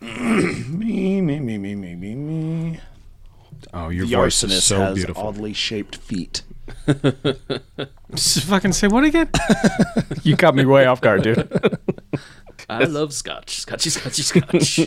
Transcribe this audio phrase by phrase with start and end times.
[0.00, 2.80] Me, me, me, me, me, me, me.
[3.74, 5.22] Oh, your The voice is arsonist so has beautiful.
[5.26, 6.42] oddly shaped feet.
[8.14, 9.28] Just fucking say what again?
[10.22, 11.48] you got me way off guard, dude.
[12.68, 13.60] I love scotch.
[13.60, 14.80] Scotchy, scotchy, scotch.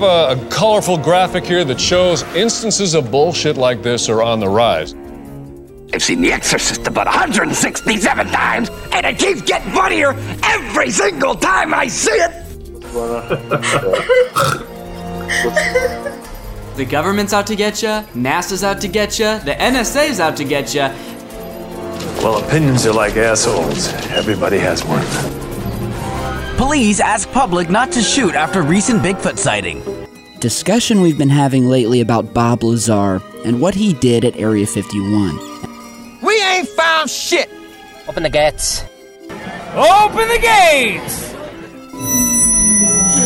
[0.00, 4.40] Have a, a colorful graphic here that shows instances of bullshit like this are on
[4.40, 4.94] the rise.
[5.92, 11.74] I've seen The Exorcist about 167 times, and it keeps getting funnier every single time
[11.74, 12.30] I see it.
[16.76, 20.44] The government's out to get you, NASA's out to get you, the NSA's out to
[20.44, 20.88] get you.
[22.22, 23.92] Well, opinions are like assholes.
[24.12, 25.04] Everybody has one.
[26.60, 29.82] Police ask public not to shoot after recent Bigfoot sighting.
[30.40, 36.20] Discussion we've been having lately about Bob Lazar and what he did at Area 51.
[36.20, 37.48] We ain't found shit.
[38.06, 38.82] Open the gates.
[39.72, 41.32] Open the gates!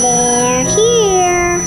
[0.01, 1.61] They're here.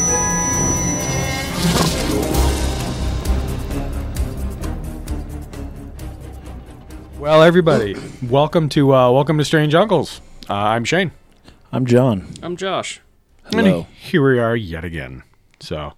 [7.20, 10.22] Well, everybody, welcome to uh, welcome to Strange Uncles.
[10.50, 11.12] Uh, I'm Shane.
[11.72, 12.28] I'm John.
[12.42, 13.02] I'm Josh.
[13.52, 13.80] Hello.
[13.80, 15.24] And here we are yet again.
[15.60, 15.94] So,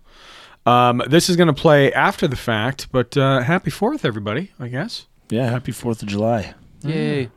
[0.66, 4.52] um, this is going to play after the fact, but uh, happy Fourth, everybody.
[4.60, 5.08] I guess.
[5.30, 6.56] Yeah, happy 4th of July.
[6.84, 7.30] Yay.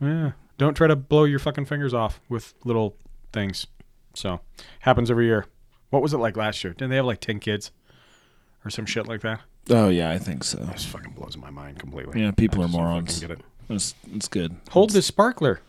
[0.00, 0.32] Yeah.
[0.58, 2.96] Don't try to blow your fucking fingers off with little
[3.32, 3.66] things.
[4.14, 4.40] So,
[4.80, 5.46] happens every year.
[5.90, 6.72] What was it like last year?
[6.72, 7.70] Didn't they have like ten kids
[8.64, 9.40] or some shit like that?
[9.70, 10.58] Oh, yeah, I think so.
[10.58, 12.20] This fucking blows my mind completely.
[12.20, 13.20] Yeah, people I are just don't morons.
[13.20, 13.40] Get it.
[13.68, 14.56] It's, it's good.
[14.70, 15.60] Hold this sparkler.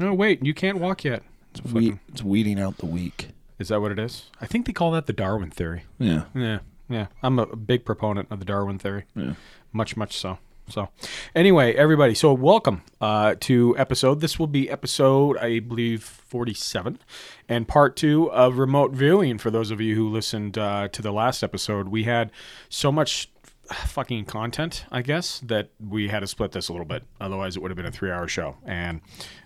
[0.00, 1.22] No, wait, you can't walk yet.
[1.54, 3.28] It's, we, it's weeding out the weak.
[3.58, 4.30] Is that what it is?
[4.40, 5.84] I think they call that the Darwin theory.
[5.98, 6.24] Yeah.
[6.34, 7.08] Yeah, yeah.
[7.22, 9.04] I'm a big proponent of the Darwin theory.
[9.14, 9.34] Yeah.
[9.74, 10.38] Much, much so.
[10.70, 10.88] So,
[11.34, 12.14] anyway, everybody.
[12.14, 14.20] So, welcome uh, to episode.
[14.20, 17.00] This will be episode, I believe, forty-seven,
[17.48, 19.36] and part two of remote viewing.
[19.36, 22.30] For those of you who listened uh, to the last episode, we had
[22.70, 23.30] so much
[23.66, 27.02] fucking content, I guess, that we had to split this a little bit.
[27.20, 28.56] Otherwise, it would have been a three-hour show.
[28.64, 29.00] And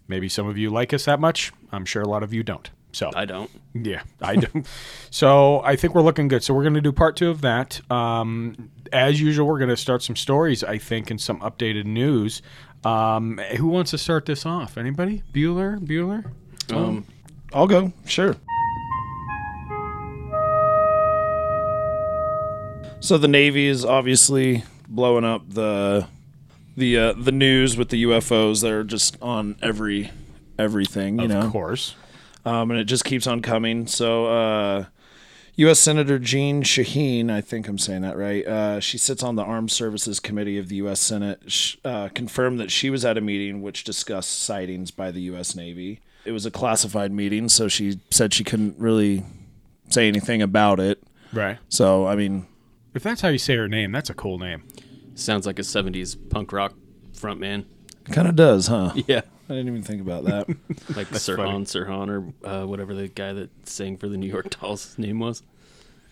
[0.09, 1.53] maybe some of you like us that much.
[1.73, 2.71] I'm sure a lot of you don't.
[2.93, 3.51] So I don't.
[3.75, 4.63] yeah, I do.
[5.11, 6.45] so I think we're looking good.
[6.45, 7.81] So we're going to do part two of that.
[7.91, 12.41] Um, as usual, we're going to start some stories, I think, and some updated news.
[12.85, 14.79] Um, who wants to start this off?
[14.79, 15.23] Anybody?
[15.33, 15.79] Bueller?
[15.81, 16.31] Bueller?
[16.73, 17.05] Um,
[17.53, 17.93] I'll go.
[18.07, 18.37] Sure.
[23.01, 26.07] So the Navy is obviously blowing up the
[26.77, 28.63] the uh, the news with the UFOs.
[28.63, 30.11] They're just on every
[30.59, 31.41] everything, you of know.
[31.41, 31.95] Of course.
[32.45, 33.87] um, and it just keeps on coming.
[33.87, 34.85] So, uh,
[35.57, 35.79] U.S.
[35.79, 38.45] Senator Jeanne Shaheen, I think I'm saying that right.
[38.47, 41.01] Uh, she sits on the Armed Services Committee of the U.S.
[41.01, 41.41] Senate.
[41.47, 45.55] Sh- uh, confirmed that she was at a meeting which discussed sightings by the U.S.
[45.55, 46.01] Navy.
[46.25, 49.23] It was a classified meeting, so she said she couldn't really
[49.91, 51.03] say anything about it.
[51.33, 51.59] Right.
[51.69, 52.47] So, I mean,
[52.95, 54.63] If that's how you say her name, that's a cool name.
[55.15, 56.75] Sounds like a 70s punk rock
[57.17, 57.65] frontman.
[58.11, 58.93] kind of does, huh?
[59.07, 59.23] Yeah.
[59.47, 60.47] I didn't even think about that.
[60.97, 64.99] Like Sirhan, Sirhan, or uh, whatever the guy that sang for the New York Dolls'
[64.99, 65.43] name was.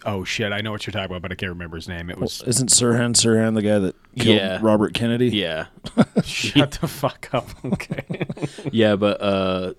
[0.05, 0.53] Oh shit!
[0.53, 2.11] I know what you're talking about, but I can't remember his name.
[2.11, 4.59] It was Isn't Sirhan Sirhan the guy that killed Yeah.
[4.61, 5.29] Robert Kennedy?
[5.29, 5.67] Yeah.
[6.25, 7.49] shut the fuck up.
[7.65, 8.27] Okay.
[8.73, 9.75] Yeah, but uh,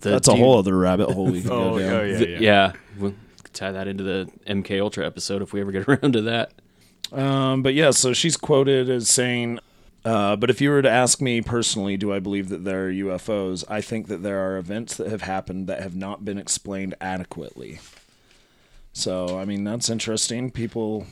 [0.00, 1.92] the That's a whole other rabbit hole we can oh, go down.
[1.92, 2.38] oh, yeah, the- yeah.
[2.40, 2.72] yeah.
[2.98, 3.14] We'll
[3.52, 6.52] tie that into the MK Ultra episode if we ever get around to that.
[7.12, 9.58] Um, but yeah, so she's quoted as saying,
[10.04, 12.92] uh, "But if you were to ask me personally, do I believe that there are
[12.92, 13.64] UFOs?
[13.68, 17.80] I think that there are events that have happened that have not been explained adequately."
[18.92, 20.50] So, I mean, that's interesting.
[20.50, 21.06] People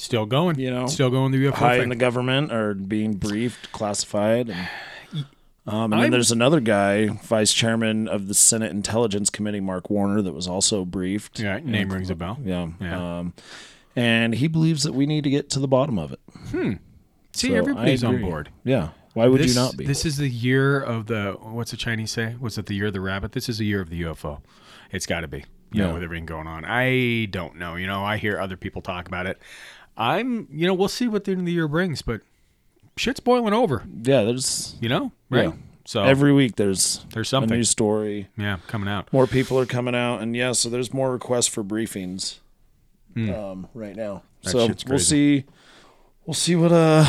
[0.00, 0.58] Still going.
[0.58, 1.84] You know, still going the UFO high thing.
[1.84, 4.48] in the government are being briefed, classified.
[4.48, 5.26] And,
[5.66, 10.22] um, and then there's another guy, vice chairman of the Senate Intelligence Committee, Mark Warner,
[10.22, 11.40] that was also briefed.
[11.40, 12.38] Yeah, name rings a bell.
[12.42, 12.68] Yeah.
[12.80, 13.18] Yeah.
[13.18, 13.34] Um,
[13.98, 16.20] and he believes that we need to get to the bottom of it.
[16.50, 16.72] Hmm.
[17.32, 18.50] See, So, everybody's on board.
[18.64, 18.90] Yeah.
[19.14, 19.84] Why would this, you not be?
[19.84, 22.36] This is the year of the what's the Chinese say?
[22.40, 23.32] Was it the year of the rabbit?
[23.32, 24.40] This is the year of the UFO.
[24.92, 25.44] It's got to be.
[25.72, 25.92] You know, Yeah.
[25.94, 26.64] with everything going on.
[26.64, 27.74] I don't know.
[27.76, 29.38] You know, I hear other people talk about it.
[29.96, 30.46] I'm.
[30.50, 32.20] You know, we'll see what the end of the year brings, but
[32.96, 33.82] shit's boiling over.
[34.02, 35.48] yeah, there's You know, right?
[35.48, 35.52] Yeah.
[35.84, 37.56] So every week there's there's a something.
[37.56, 38.28] new story.
[38.36, 39.12] yeah, coming out.
[39.12, 42.38] More people are coming out, and yeah, so there's more requests for briefings
[43.34, 44.16] um, right now.
[44.16, 44.22] Hmm.
[44.44, 45.44] That so shit's we'll see.
[46.26, 47.04] We'll see what uh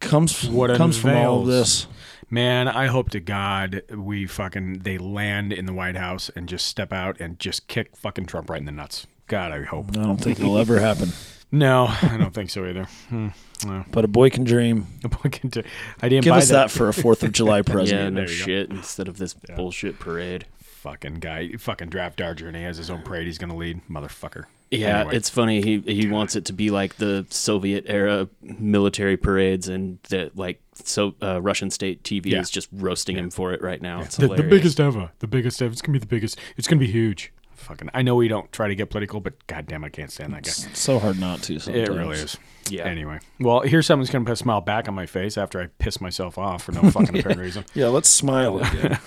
[0.00, 1.86] comes What comes from all of this.
[2.30, 6.66] Man, I hope to God we fucking they land in the White House and just
[6.66, 9.06] step out and just kick fucking Trump right in the nuts.
[9.26, 9.90] God, I hope.
[9.90, 11.10] I don't think it'll ever happen.
[11.52, 12.84] No, I don't think so either.
[13.08, 13.28] Hmm,
[13.64, 13.84] no.
[13.92, 14.86] But a boy can dream.
[15.04, 15.62] A boy can do-
[16.02, 18.14] I didn't Give buy us that for a Fourth of July Yeah, present.
[18.14, 18.44] no There you go.
[18.44, 18.70] shit.
[18.70, 20.46] Instead of this bullshit parade.
[20.84, 24.44] Fucking guy, fucking draft dodger, and he has his own parade he's gonna lead, motherfucker.
[24.70, 25.16] Yeah, Anyway.
[25.16, 25.62] it's funny.
[25.62, 30.60] He he wants it to be like the Soviet era military parades, and that like
[30.74, 32.40] so uh, Russian state TV Yeah.
[32.40, 34.02] is just roasting him for it right now.
[34.02, 35.10] It's the, the biggest ever.
[35.20, 35.72] The biggest ever.
[35.72, 36.38] It's gonna be the biggest.
[36.56, 37.32] It's gonna be huge.
[37.64, 37.90] Fucking.
[37.94, 40.50] I know we don't try to get political, but goddamn, I can't stand that guy.
[40.50, 41.58] It's so hard not to.
[41.58, 41.88] Sometimes.
[41.88, 42.36] It really is.
[42.70, 42.84] Yeah.
[42.84, 45.66] Anyway, well, here's something that's gonna put a smile back on my face after I
[45.78, 47.64] piss myself off for no fucking apparent reason.
[47.74, 48.98] Yeah, let's smile again.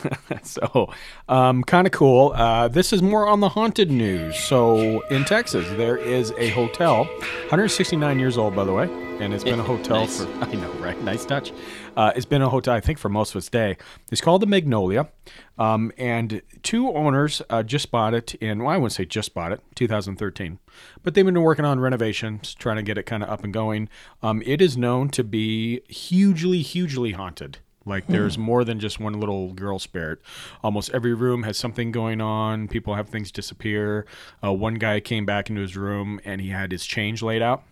[0.43, 0.93] so,
[1.27, 2.33] um, kind of cool.
[2.35, 4.37] Uh, this is more on the haunted news.
[4.37, 8.89] So, in Texas, there is a hotel, 169 years old, by the way,
[9.19, 10.23] and it's been a hotel nice.
[10.23, 11.01] for, I know, right?
[11.01, 11.51] Nice touch.
[11.97, 13.75] Uh, it's been a hotel, I think, for most of its day.
[14.11, 15.09] It's called the Magnolia,
[15.57, 19.51] um, and two owners uh, just bought it in, well, I wouldn't say just bought
[19.51, 20.59] it, 2013,
[21.01, 23.89] but they've been working on renovations, trying to get it kind of up and going.
[24.21, 27.57] Um, it is known to be hugely, hugely haunted.
[27.83, 30.19] Like there's more than just one little girl spirit.
[30.61, 32.67] Almost every room has something going on.
[32.67, 34.05] People have things disappear.
[34.43, 37.63] Uh, one guy came back into his room and he had his change laid out.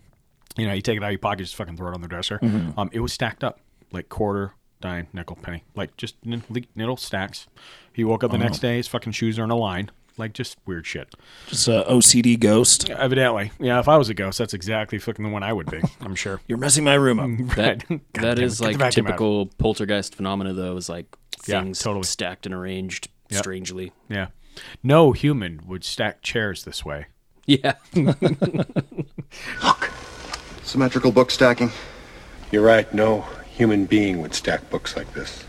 [0.56, 2.08] You know, you take it out of your pocket, just fucking throw it on the
[2.08, 2.40] dresser.
[2.78, 3.60] Um, it was stacked up
[3.92, 6.42] like quarter, dime, nickel, penny, like just n-
[6.74, 7.46] little stacks.
[7.92, 10.58] He woke up the next day, his fucking shoes are in a line, like just
[10.66, 11.14] weird shit.
[11.48, 12.90] Just a OCD ghost.
[12.90, 13.78] Evidently, yeah.
[13.80, 15.80] If I was a ghost, that's exactly fucking the one I would be.
[16.00, 16.40] I'm sure.
[16.48, 17.30] You're messing my room up.
[17.56, 19.08] That, God that damn it, is get the like vacuum out.
[19.10, 20.76] typical poltergeist phenomena, though.
[20.76, 21.06] Is like
[21.46, 22.04] Yeah, things totally.
[22.04, 23.38] stacked and arranged Yep.
[23.40, 23.92] strangely.
[24.08, 24.28] Yeah.
[24.84, 27.06] No human would stack chairs this way.
[27.46, 29.90] Yeah, Look.
[30.62, 31.70] Symmetrical book stacking.
[32.50, 33.24] You're right, no
[33.56, 35.44] human being would stack books like this.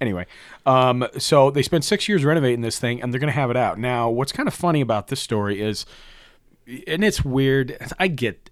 [0.00, 0.26] Anyway,
[0.66, 3.56] um, so they spent six years renovating this thing, and they're going to have it
[3.56, 4.10] out now.
[4.10, 5.86] What's kind of funny about this story is,
[6.86, 7.78] and it's weird.
[7.98, 8.50] I get,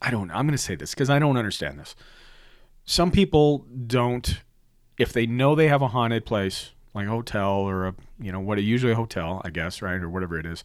[0.00, 0.30] I don't.
[0.30, 1.94] I'm going to say this because I don't understand this.
[2.86, 4.40] Some people don't,
[4.96, 8.40] if they know they have a haunted place, like a hotel or a, you know,
[8.40, 10.64] what usually a hotel, I guess, right, or whatever it is.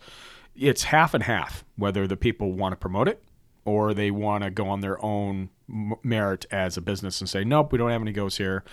[0.56, 3.22] It's half and half whether the people want to promote it
[3.66, 7.72] or they want to go on their own merit as a business and say, nope,
[7.72, 8.64] we don't have any ghosts here.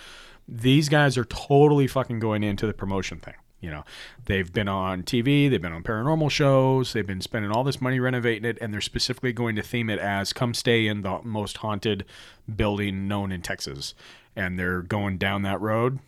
[0.47, 3.35] These guys are totally fucking going into the promotion thing.
[3.61, 3.83] You know,
[4.25, 7.99] they've been on TV, they've been on paranormal shows, they've been spending all this money
[7.99, 11.57] renovating it, and they're specifically going to theme it as come stay in the most
[11.57, 12.03] haunted
[12.53, 13.93] building known in Texas.
[14.35, 15.99] And they're going down that road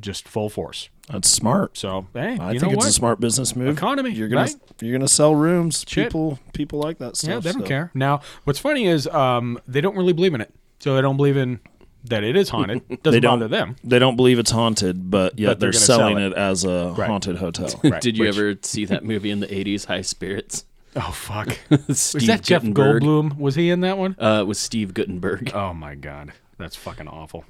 [0.00, 0.88] just full force.
[1.10, 1.76] That's smart.
[1.76, 2.88] So, hey, I you think know it's what?
[2.88, 3.76] a smart business move.
[3.76, 4.54] Economy, You're gonna right?
[4.80, 5.84] you're gonna sell rooms.
[5.88, 6.08] Shit.
[6.08, 7.28] People people like that stuff.
[7.30, 7.66] Yeah, they don't so.
[7.68, 7.90] care.
[7.94, 10.52] Now, what's funny is um, they don't really believe in it.
[10.78, 11.60] So they don't believe in
[12.04, 12.86] that it is haunted.
[13.02, 13.76] Doesn't They don't bother them.
[13.84, 16.32] They don't believe it's haunted, but yet But they're they're, gonna sell selling it.
[16.32, 16.38] it.
[16.38, 17.08] as a Right.
[17.08, 17.68] haunted hotel.
[17.84, 20.64] Right, Did you which- ever see that movie in the '80s, High Spirits?
[20.96, 21.56] Oh fuck!
[21.88, 23.36] Was Steve that Jeff Goldblum?
[23.38, 24.16] Was he in that one?
[24.18, 25.52] Uh, it was Steve Guttenberg.
[25.54, 27.44] Oh my god, that's fucking awful.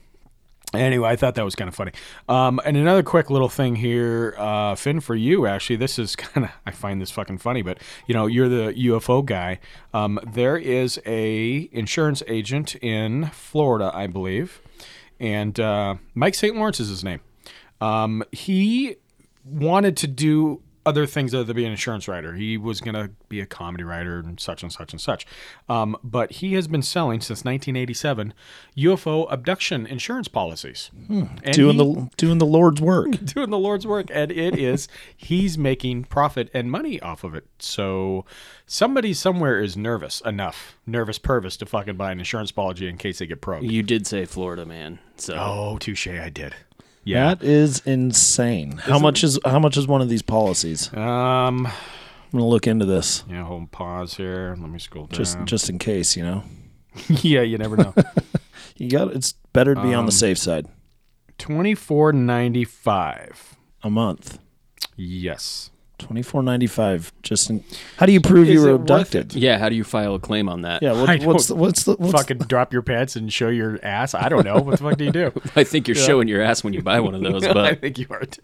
[0.73, 1.93] Anyway, I thought that was kind of funny.
[2.29, 6.47] Um, and another quick little thing here, uh, Finn, for you actually, this is kind
[6.47, 9.59] of I find this fucking funny, but you know you're the UFO guy.
[9.93, 14.61] Um, there is a insurance agent in Florida, I believe,
[15.19, 16.55] and uh, Mike St.
[16.55, 17.21] Lawrence is his name.
[17.81, 18.97] Um, he
[19.45, 22.35] wanted to do other things other than be an insurance writer.
[22.35, 25.27] He was going to be a comedy writer and such and such and such.
[25.69, 28.33] Um, but he has been selling since 1987
[28.79, 30.91] UFO abduction insurance policies.
[31.09, 33.11] And doing he- the doing the Lord's work.
[33.25, 37.47] doing the Lord's work, and it is he's making profit and money off of it.
[37.59, 38.25] So
[38.67, 43.19] somebody somewhere is nervous enough, nervous pervis to fucking buy an insurance policy in case
[43.19, 43.65] they get probed.
[43.71, 44.99] You did say Florida, man.
[45.17, 46.07] So Oh, touche!
[46.09, 46.55] I did.
[47.11, 47.35] Yeah.
[47.35, 48.79] That is insane.
[48.79, 50.93] How much is how much is one of these policies?
[50.95, 51.67] Um.
[52.33, 53.43] I'm gonna look into this Yeah.
[53.45, 54.57] Hold pause here.
[54.61, 55.17] Let me scroll down.
[55.17, 56.17] just just in case.
[56.17, 56.43] You know,
[57.09, 57.93] yeah, you never know.
[58.77, 60.67] you got it's better to be on Um, the safe side.
[61.39, 63.57] Twenty four ninety five.
[63.83, 64.39] A month,
[64.97, 65.71] Yes.
[66.01, 67.13] Twenty four ninety five.
[67.23, 67.63] Just in,
[67.97, 69.35] how do you prove Is you were it worth abducted?
[69.35, 70.83] yeah, how do you file a claim on that?
[70.83, 73.49] Yeah, I what, what's the, don't what's the what's Fucking drop your pants and show
[73.49, 74.15] your ass.
[74.15, 74.61] I don't know.
[74.61, 75.33] What the fuck do you do?
[75.57, 77.99] I think you're showing your ass when you buy one of those, I but think
[77.99, 78.43] you are too.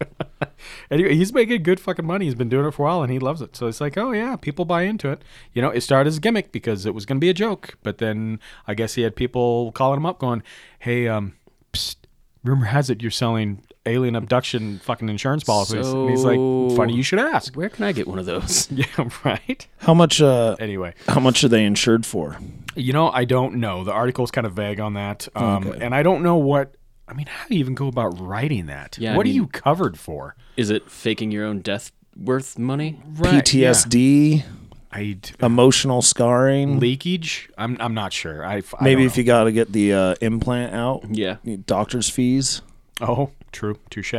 [0.91, 2.27] anyway, he's making good fucking money.
[2.27, 3.57] He's been doing it for a while and he loves it.
[3.57, 5.23] So it's like, oh yeah, people buy into it.
[5.53, 7.77] You know, it started as a gimmick because it was going to be a joke,
[7.83, 10.43] but then I guess he had people calling him up going,
[10.79, 11.35] "Hey, um,
[11.73, 11.97] psst,
[12.45, 16.39] rumor has it you're selling alien abduction fucking insurance policies." and he's like,
[16.77, 18.69] "Funny you should ask." where can I get one of those?
[18.77, 18.87] Yeah,
[19.25, 19.67] right.
[19.79, 22.37] how much uh Anyway, how much are they insured for?
[22.75, 23.85] you know, I don't know.
[23.85, 25.85] The article's kind of vague on that, um, Okay.
[25.85, 26.75] and I don't know what.
[27.09, 28.99] I mean, how do you even go about writing that?
[28.99, 30.35] Yeah, I what mean- are you covered for?
[30.57, 32.99] Is it faking your own death worth money?
[33.17, 33.71] Right, yeah.
[33.71, 34.45] PTSD.
[34.93, 36.81] I Emotional scarring.
[36.81, 37.49] leakage.
[37.59, 38.45] I'm I'm not sure.
[38.47, 41.05] I, I Maybe if you got to get the uh, implant out.
[41.11, 41.37] Yeah.
[41.67, 42.63] Doctor's fees.
[43.01, 43.79] Oh, true.
[43.91, 44.15] Touche.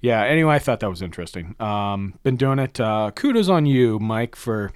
[0.00, 0.22] Yeah.
[0.22, 1.54] Anyway, I thought that was interesting.
[1.60, 2.78] Um, been doing it.
[2.78, 4.72] Uh, kudos on you, Mike, for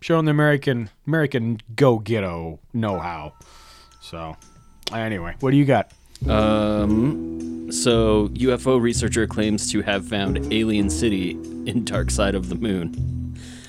[0.00, 3.34] showing the American American go ghetto know how.
[4.00, 4.36] So,
[4.92, 5.92] anyway, what do you got?
[6.28, 11.32] Um, so UFO researcher claims to have found alien city
[11.66, 13.14] in dark side of the moon.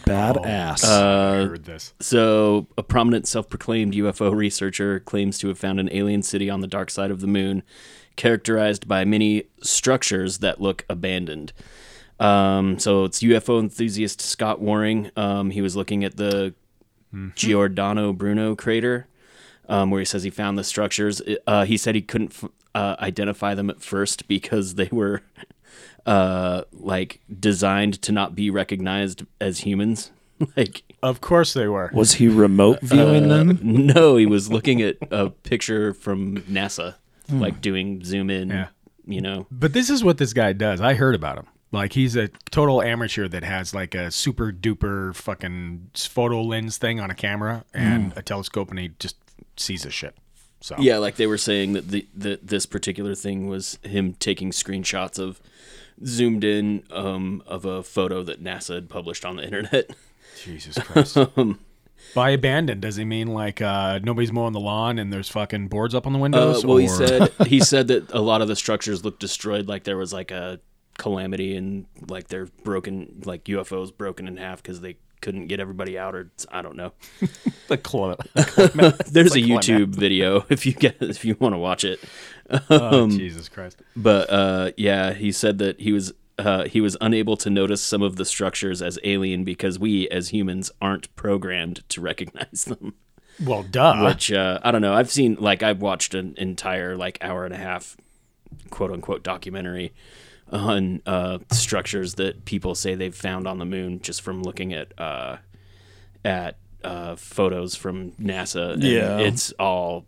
[0.05, 0.84] Badass.
[0.84, 1.94] Uh, heard this.
[2.00, 6.67] So, a prominent self-proclaimed UFO researcher claims to have found an alien city on the
[6.67, 7.63] dark side of the moon,
[8.15, 11.53] characterized by many structures that look abandoned.
[12.19, 15.12] Um, so it's UFO enthusiast Scott Waring.
[15.15, 16.53] Um, he was looking at the
[17.36, 19.07] Giordano Bruno crater,
[19.67, 21.22] um, where he says he found the structures.
[21.48, 25.22] Uh, he said he couldn't f- uh, identify them at first because they were
[26.05, 30.12] uh, like designed to not be recognized as humans.
[30.57, 31.89] like Of course they were.
[31.93, 33.60] Was he remote viewing uh, them?
[33.62, 36.95] No, he was looking at a picture from NASA,
[37.29, 37.39] Hmm.
[37.39, 38.50] like doing zoom in.
[38.50, 38.67] Yeah.
[39.08, 40.82] You know, But this is what this guy does.
[40.82, 41.46] I heard about him.
[41.72, 47.00] Like he's a total amateur that has like a super duper fucking photo lens thing
[47.00, 49.17] on a camera and a telescope, and he just
[49.58, 50.15] sees a shit.
[50.62, 54.50] So yeah, like they were saying that the, the this particular thing was him taking
[54.51, 55.39] screenshots of
[56.03, 59.91] zoomed in um, of a photo that NASA had published on the internet.
[60.44, 61.17] Jesus Christ.
[62.14, 65.94] By abandoned, does he mean like uh, nobody's mowing the lawn and there's fucking boards
[65.96, 66.66] up on the Uh, windows?
[66.66, 69.98] well, he said he said that a lot of the structures looked destroyed, like there
[69.98, 70.60] was like a
[70.98, 75.98] calamity and like they're broken, like UFOs broken in half because they couldn't get everybody
[75.98, 76.94] out, or I don't know.
[77.68, 79.64] the clo- There's a the climate.
[79.66, 82.00] YouTube video if you get if you want to watch it.
[82.70, 83.82] Oh, Um, Jesus Christ.
[83.96, 88.01] But uh, yeah, he said that he was uh, he was unable to notice some
[88.01, 92.96] of the structures as alien because we as humans aren't programmed to recognize them.
[93.44, 94.04] Well, duh.
[94.06, 94.94] Which uh, I don't know.
[94.94, 97.98] I've seen like I've watched an entire like hour and a half,
[98.70, 99.94] quote unquote documentary
[100.51, 104.98] on uh, structures that people say they've found on the moon just from looking at
[105.00, 105.38] uh,
[106.24, 108.74] at uh, photos from NASA.
[108.74, 109.18] And Yeah.
[109.20, 110.06] it's all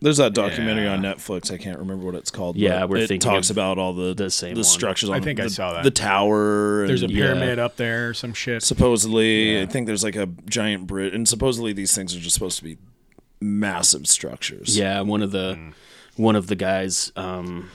[0.00, 1.52] There's that documentary on Netflix.
[1.52, 2.56] I can't remember what it's called.
[2.56, 4.64] Yeah, but we're it thinking talks of about all the the same the one.
[4.64, 5.10] structures.
[5.10, 5.84] On I think I saw that.
[5.84, 6.86] the tower.
[6.86, 8.62] There's a and- pyramid up there, some shit.
[8.62, 12.56] Supposedly, I think there's like a giant bridge, and supposedly these things are just supposed
[12.58, 12.78] to be
[13.40, 14.76] massive structures.
[14.76, 15.72] Yeah, one of the Mm.
[16.16, 17.70] one of the guys um,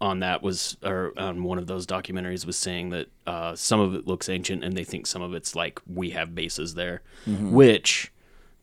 [0.00, 3.94] on that was or on one of those documentaries was saying that uh, some of
[3.94, 7.50] it looks ancient and they think some of it's like we have bases there, Mhm.
[7.50, 8.12] which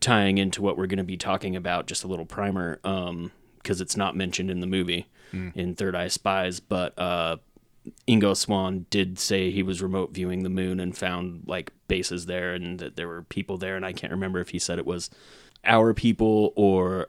[0.01, 2.79] tying into what we're going to be talking about, just a little primer,
[3.57, 5.55] because it's not mentioned in the movie Mm.
[5.55, 7.37] in Third Eye Spies, but uh,
[8.05, 12.53] Ingo Swann did say he was remote viewing the moon and found like bases there
[12.53, 15.09] and that there were people there, and I can't remember if he said it was
[15.63, 17.07] our people or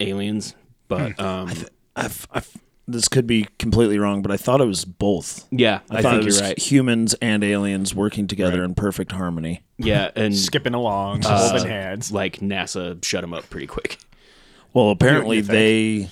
[0.00, 0.54] aliens,
[0.88, 1.24] but Hmm.
[1.24, 1.52] um,
[1.94, 2.56] I've, I've,
[2.88, 5.46] this could be completely wrong, but I thought it was both.
[5.50, 6.58] Yeah, I thought think it was you're right.
[6.58, 9.62] Humans and aliens working together in perfect harmony.
[9.76, 12.10] yeah, and Skipping along, uh, holding hands.
[12.10, 13.98] Like NASA shut him up pretty quick.
[14.72, 16.10] Well, apparently they.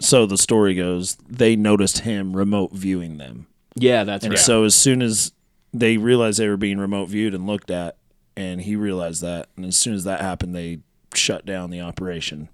[0.00, 3.46] So the story goes, they noticed him remote viewing them.
[3.76, 4.28] Yeah, that's right.
[4.28, 4.44] and right.
[4.44, 5.32] so as soon as
[5.72, 7.96] they realized they were being remote viewed and looked at,
[8.36, 10.80] and he realized that, and as soon as that happened, they
[11.14, 12.48] shut down the operation.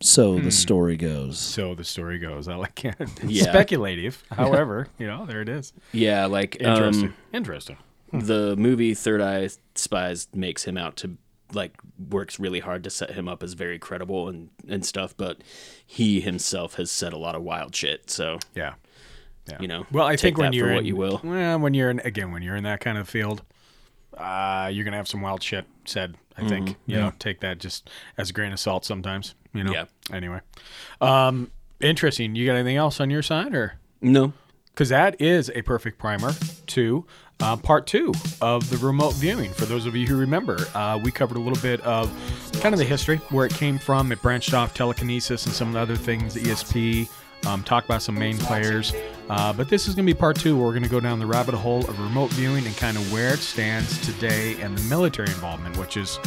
[0.00, 1.38] So the story goes.
[1.38, 2.48] So the story goes.
[2.48, 2.96] I like it.
[3.24, 3.44] Yeah.
[3.44, 4.22] Speculative.
[4.30, 5.72] However, you know, there it is.
[5.92, 7.08] Yeah, like Interesting.
[7.08, 7.76] um, Interesting.
[8.12, 11.16] The movie Third Eye Spies makes him out to
[11.52, 11.74] like
[12.10, 15.42] works really hard to set him up as very credible and and stuff, but
[15.86, 18.10] he himself has said a lot of wild shit.
[18.10, 18.74] So Yeah.
[19.48, 19.56] Yeah.
[19.60, 21.20] you know, Well, I think when you're in, what you will.
[21.24, 23.42] Well, when you're in again, when you're in that kind of field,
[24.18, 26.16] uh, you're gonna have some wild shit said.
[26.36, 26.76] I think Mhm.
[26.86, 27.00] you Yeah.
[27.00, 29.34] know, take that just as a grain of salt sometimes.
[29.52, 29.72] You know.
[29.72, 29.84] Yeah.
[30.12, 30.40] Anyway,
[31.00, 32.34] um, interesting.
[32.36, 34.32] You got anything else on your side, or No.
[34.66, 36.32] because that is a perfect primer
[36.68, 37.06] to
[37.40, 39.52] uh, part two of the remote viewing.
[39.52, 42.10] For those of you who remember, uh, we covered a little bit of
[42.60, 44.10] kind of the history, where it came from.
[44.10, 47.08] It branched off telekinesis and some of the other things, ESP.
[47.46, 48.92] Um, talk about some main players.
[49.28, 51.18] Uh, but this is going to be part two where we're going to go down
[51.18, 54.82] the rabbit hole of remote viewing and kind of where it stands today and the
[54.88, 56.18] military involvement, which is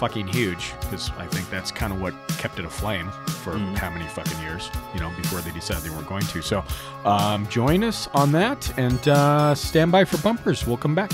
[0.00, 3.10] fucking huge because I think that's kind of what kept it aflame
[3.42, 6.40] for how many fucking years, you know, before they decided they weren't going to.
[6.40, 6.64] So
[7.04, 10.66] um, join us on that and uh, stand by for bumpers.
[10.66, 11.12] We'll come back.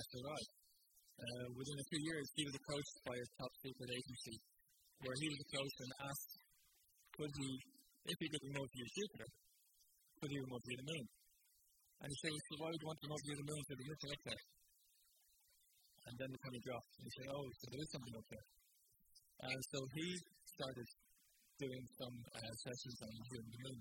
[0.00, 0.42] SRI,
[1.20, 4.36] Uh, within a few years, he was approached by a top secret agency
[5.04, 6.32] where he was approached and asked,
[7.12, 7.50] could he,
[8.08, 9.28] if he could remote view Jupiter,
[10.16, 11.06] could he remote view the moon?
[12.00, 13.60] And he said, well, why would you want to remote view the moon?
[13.68, 14.44] So there's nothing up there.
[16.08, 18.46] And then the penny dropped, and he said, oh, so there is something up there.
[19.40, 20.06] And so he
[20.56, 20.88] started
[21.60, 23.78] doing some uh, sessions on the moon.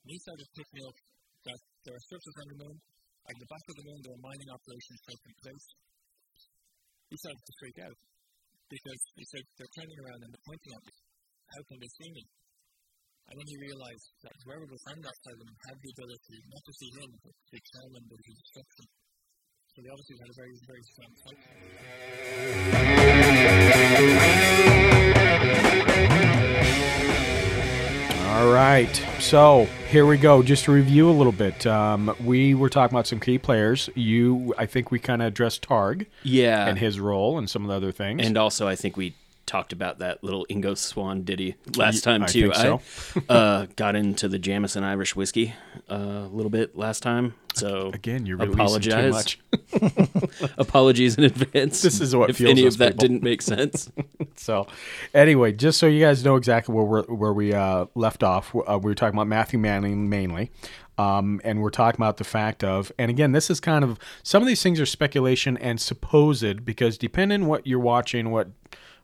[0.00, 0.96] And he started picking up
[1.44, 2.76] that there are structures on the moon,
[3.28, 5.66] at the back of the moon there are mining operations taking place.
[7.12, 7.98] He started to freak out
[8.72, 10.94] because he said they're turning around and they're pointing at me.
[11.48, 12.24] How can they see me?
[13.28, 16.36] And then he realized that whoever was on that side of him had the ability
[16.48, 18.88] not to see him, but to determine the destruction.
[19.68, 21.44] So they obviously had a very, very strong fight.
[28.38, 28.94] All right.
[29.18, 30.44] So here we go.
[30.44, 31.66] Just to review a little bit.
[31.66, 33.90] Um, we were talking about some key players.
[33.96, 36.06] You, I think we kind of addressed Targ.
[36.22, 36.68] Yeah.
[36.68, 38.24] And his role and some of the other things.
[38.24, 39.14] And also, I think we
[39.48, 42.52] talked about that little Ingo Swann ditty last time I too.
[42.52, 42.80] think so.
[43.28, 45.54] I uh, got into the Jameson Irish whiskey
[45.90, 49.12] uh, a little bit last time, so Again, you're releasing too apologize.
[49.12, 49.40] much.
[50.58, 51.82] Apologies in advance.
[51.82, 53.00] This is what if any of that people.
[53.00, 53.90] didn't make sense.
[54.36, 54.66] so,
[55.14, 58.78] anyway, just so you guys know exactly where we're, where we uh, left off, uh,
[58.80, 60.50] we were talking about Matthew Manning mainly.
[60.98, 64.42] Um, and we're talking about the fact of, and again, this is kind of some
[64.42, 68.48] of these things are speculation and supposed because depending what you're watching, what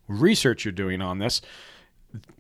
[0.08, 1.40] research you're doing on this,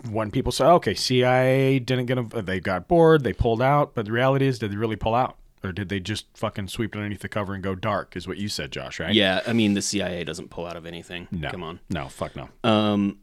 [0.08, 4.06] when people say, okay, CIA didn't get a, they got bored, they pulled out, but
[4.06, 5.36] the reality is, did they really pull out?
[5.62, 8.36] Or did they just fucking sweep it underneath the cover and go dark, is what
[8.36, 9.14] you said, Josh, right?
[9.14, 11.26] Yeah, I mean the CIA doesn't pull out of anything.
[11.30, 11.50] No.
[11.50, 11.80] Come on.
[11.88, 12.48] No, fuck no.
[12.62, 13.18] Um,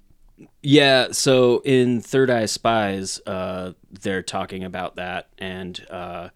[0.64, 1.12] yeah.
[1.12, 6.30] So in Third Eye Spies, uh, they're talking about that, and uh,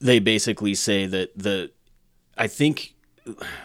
[0.00, 1.70] they basically say that the,
[2.36, 2.96] I think,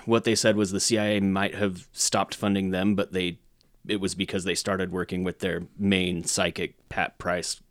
[0.05, 3.39] what they said was the CIA might have stopped funding them, but they,
[3.87, 7.61] it was because they started working with their main psychic Pat Price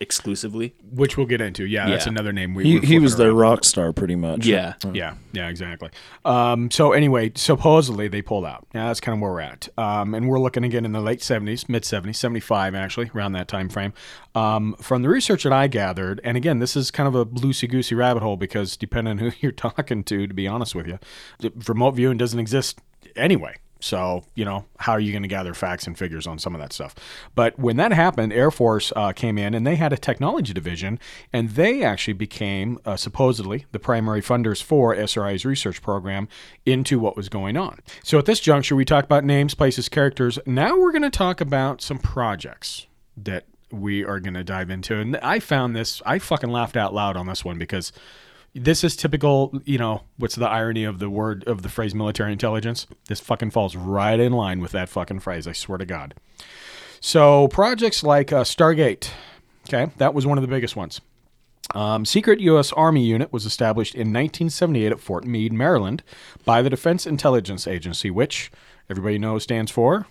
[0.00, 0.74] exclusively.
[0.92, 1.64] Which we'll get into.
[1.66, 4.46] Yeah, that's another name we He, he was flipping their rock star, pretty much.
[4.46, 4.74] Yeah.
[4.92, 5.90] Yeah, yeah, exactly.
[6.24, 8.66] Um, so anyway, supposedly they pulled out.
[8.74, 9.68] Yeah, that's kind of where we're at.
[9.76, 13.32] Um, and we're looking again in the late seventies, mid seventies, seventy five actually, around
[13.32, 13.92] that time frame.
[14.34, 17.68] Um, from the research that I gathered, and again, this is kind of a loosey
[17.68, 20.98] goosey rabbit hole because depending on who you're talking to, to be honest with you,
[21.66, 22.80] remote viewing doesn't exist
[23.16, 23.56] anyway.
[23.80, 26.60] So, you know, how are you going to gather facts and figures on some of
[26.60, 26.94] that stuff?
[27.34, 30.98] But when that happened, Air Force uh, came in and they had a technology division,
[31.32, 36.28] and they actually became uh, supposedly the primary funders for SRI's research program
[36.66, 37.78] into what was going on.
[38.02, 40.38] So at this juncture, we talked about names, places, characters.
[40.44, 42.86] Now we're going to talk about some projects
[43.16, 44.98] that we are going to dive into.
[44.98, 47.92] And I found this, I fucking laughed out loud on this one because
[48.58, 52.32] this is typical, you know, what's the irony of the word of the phrase military
[52.32, 52.86] intelligence?
[53.08, 56.14] This fucking falls right in line with that fucking phrase, I swear to God.
[57.00, 59.10] So, projects like uh, Stargate,
[59.68, 61.00] okay, that was one of the biggest ones.
[61.74, 62.72] Um, secret U.S.
[62.72, 66.02] Army unit was established in 1978 at Fort Meade, Maryland,
[66.44, 68.50] by the Defense Intelligence Agency, which
[68.88, 70.06] everybody knows stands for.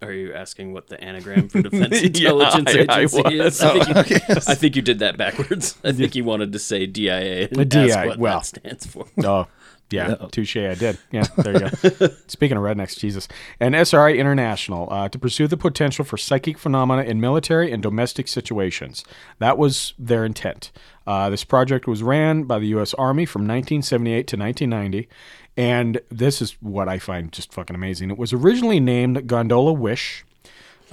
[0.00, 3.60] Are you asking what the anagram for Defense Yeah, Intelligence I- I Agency is?
[3.60, 3.62] was.
[3.62, 5.76] I think, you, Oh, I think you did that backwards.
[5.82, 8.38] I think you wanted to say DIA and DI, ask what well.
[8.38, 9.06] that stands for.
[9.24, 9.48] Oh,
[9.90, 10.56] yeah, touche.
[10.56, 10.98] I did.
[11.10, 12.08] Yeah, there you go.
[12.28, 13.26] Speaking of rednecks, Jesus.
[13.58, 18.28] And SRI International uh, to pursue the potential for psychic phenomena in military and domestic
[18.28, 19.02] situations.
[19.38, 20.70] That was their intent.
[21.06, 22.92] Uh, this project was ran by the U.S.
[22.94, 25.08] Army from 1978 to 1990.
[25.58, 28.10] And this is what I find just fucking amazing.
[28.12, 30.24] It was originally named Gondola Wish.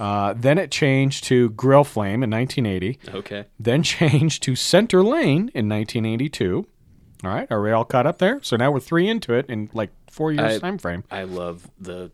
[0.00, 2.98] Uh, then it changed to Grill Flame in 1980.
[3.16, 3.44] Okay.
[3.60, 6.66] Then changed to Center Lane in 1982.
[7.24, 8.40] All right, are we all caught up there?
[8.42, 11.04] So now we're three into it in like four years I- time frame.
[11.10, 12.10] I love the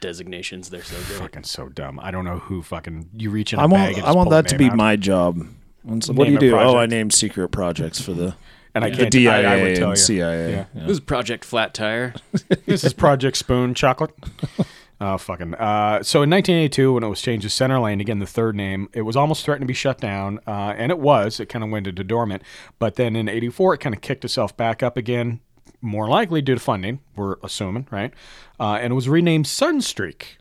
[0.00, 0.68] designations.
[0.70, 1.18] They're so good.
[1.18, 1.98] Fucking so dumb.
[2.00, 3.58] I don't know who fucking you reach in.
[3.58, 4.76] I a want bag and I want pull that to be out.
[4.76, 5.44] my job.
[5.82, 6.54] When some- what do you a do?
[6.54, 6.90] Oh, I project.
[6.92, 8.36] named secret projects for the
[8.76, 10.04] And I the can't- DIA I- I would tell and you.
[10.04, 10.50] CIA.
[10.52, 10.64] Yeah.
[10.74, 12.14] This is Project Flat Tire.
[12.66, 14.12] this is Project Spoon Chocolate.
[14.98, 15.54] Oh, fucking.
[15.56, 18.88] Uh, so in 1982, when it was changed to Center Lane, again, the third name,
[18.94, 20.40] it was almost threatened to be shut down.
[20.46, 21.38] Uh, and it was.
[21.38, 22.42] It kind of went into dormant.
[22.78, 25.40] But then in 84, it kind of kicked itself back up again,
[25.82, 28.14] more likely due to funding, we're assuming, right?
[28.58, 30.38] Uh, and it was renamed Sunstreak.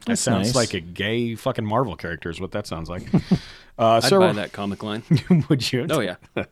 [0.00, 0.54] That That's sounds nice.
[0.54, 3.04] like a gay fucking Marvel character, is what that sounds like.
[3.78, 5.02] Uh, I'd several- buy that comic line.
[5.48, 5.86] Would you?
[5.90, 6.16] Oh yeah.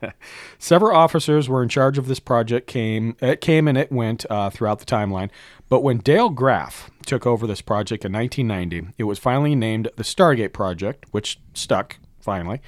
[0.59, 2.67] Several officers were in charge of this project.
[2.67, 5.31] Came it came and it went uh, throughout the timeline.
[5.69, 10.03] But when Dale Graff took over this project in 1990, it was finally named the
[10.03, 12.61] Stargate Project, which stuck finally.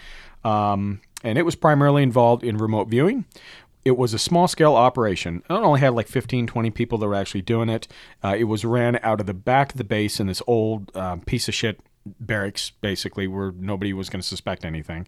[0.44, 3.24] Um, and it was primarily involved in remote viewing
[3.84, 5.42] it was a small scale operation.
[5.48, 7.86] It only had like 15, 20 people that were actually doing it.
[8.22, 11.20] Uh, it was ran out of the back of the base in this old um,
[11.20, 15.06] piece of shit barracks, basically, where nobody was going to suspect anything.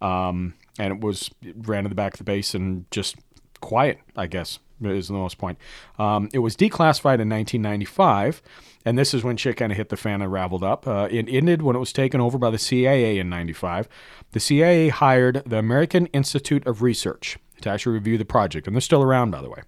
[0.00, 3.16] Um, and it was ran to the back of the base and just
[3.60, 5.58] quiet, I guess, is the most point.
[5.98, 8.42] Um, it was declassified in 1995,
[8.84, 10.86] and this is when shit kind of hit the fan and raveled up.
[10.86, 13.88] Uh, it ended when it was taken over by the CIA in 95.
[14.32, 18.80] The CIA hired the American Institute of Research to actually review the project, and they're
[18.80, 19.62] still around, by the way.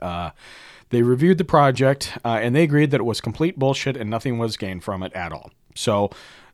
[0.00, 0.30] Uh,
[0.90, 4.38] they reviewed the project uh, and they agreed that it was complete bullshit and nothing
[4.38, 5.50] was gained from it at all.
[5.74, 6.10] So,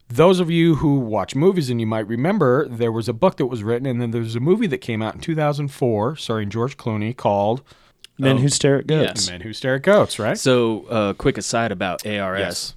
[0.09, 3.47] those of you who watch movies and you might remember, there was a book that
[3.47, 6.77] was written, and then there was a movie that came out in 2004 starring George
[6.77, 7.63] Clooney called
[8.19, 9.29] Men Who Stare at Goats.
[9.29, 10.39] Men Who Stare at Goats, right?
[10.39, 12.39] So, uh, quick aside about ARS.
[12.39, 12.75] Yes.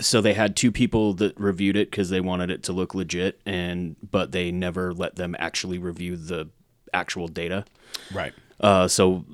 [0.00, 3.40] So they had two people that reviewed it because they wanted it to look legit,
[3.44, 6.48] and but they never let them actually review the
[6.92, 7.64] actual data.
[8.12, 8.32] Right.
[8.60, 9.24] Uh, so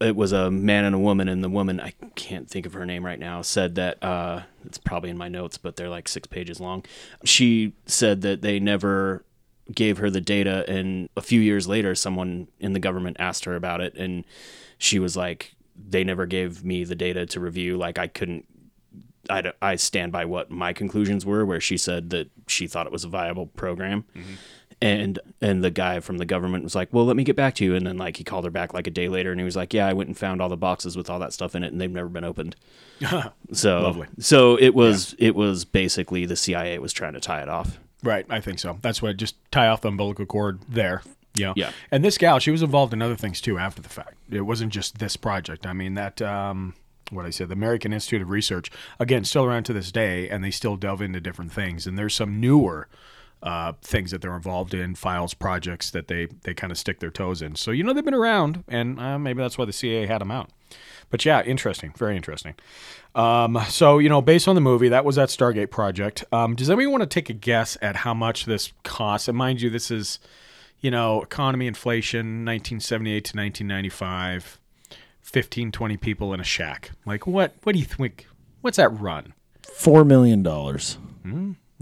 [0.00, 2.84] it was a man and a woman, and the woman I can't think of her
[2.84, 6.26] name right now said that uh, it's probably in my notes, but they're like six
[6.26, 6.84] pages long.
[7.24, 9.24] She said that they never
[9.72, 13.56] gave her the data, and a few years later, someone in the government asked her
[13.56, 14.24] about it, and
[14.76, 17.76] she was like, "They never gave me the data to review.
[17.76, 18.46] Like I couldn't."
[19.30, 22.92] I, I stand by what my conclusions were, where she said that she thought it
[22.92, 24.04] was a viable program
[24.80, 27.64] and and the guy from the government was like, "Well, let me get back to
[27.64, 29.56] you." And then like he called her back like a day later, and he was
[29.56, 31.72] like, "Yeah, I went and found all the boxes with all that stuff in it,
[31.72, 32.56] and they've never been opened."
[33.52, 34.08] so Lovely.
[34.18, 37.78] So it was it was basically the CIA was trying to tie it off.
[38.02, 38.78] Right, I think so.
[38.82, 41.02] That's what just tie off the umbilical cord there.
[41.38, 41.54] Know?
[41.56, 41.72] Yeah.
[41.90, 44.14] And this gal, she was involved in other things too after the fact.
[44.30, 45.66] It wasn't just this project.
[45.66, 46.74] I mean that um
[47.10, 50.42] what I said, the American Institute of Research, again, still around to this day, and
[50.42, 51.86] they still delve into different things.
[51.86, 52.88] And there's some newer
[53.44, 57.10] uh, things that they're involved in, files, projects that they they kind of stick their
[57.10, 57.54] toes in.
[57.54, 60.30] So you know they've been around, and uh, maybe that's why the CIA had them
[60.30, 60.50] out.
[61.10, 62.54] But yeah, interesting, very interesting.
[63.14, 66.24] Um, so you know, based on the movie, that was that Stargate project.
[66.32, 69.28] Um, does anybody want to take a guess at how much this costs?
[69.28, 70.18] And mind you, this is
[70.80, 74.58] you know economy, inflation, 1978 to 1995,
[75.20, 76.92] 15, 20 people in a shack.
[77.04, 77.54] Like what?
[77.62, 78.26] What do you think?
[78.62, 79.34] What's that run?
[79.74, 80.96] Four million dollars.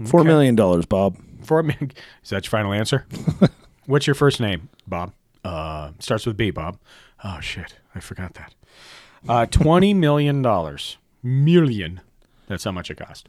[0.05, 0.27] Four okay.
[0.27, 1.17] million dollars, Bob.
[1.43, 1.91] Four million.
[2.23, 3.05] Is that your final answer?
[3.85, 5.13] What's your first name, Bob?
[5.43, 6.77] Uh, starts with B, Bob.
[7.23, 8.53] Oh shit, I forgot that.
[9.27, 10.97] Uh, twenty million dollars.
[11.21, 12.01] Million.
[12.47, 13.27] That's how much it cost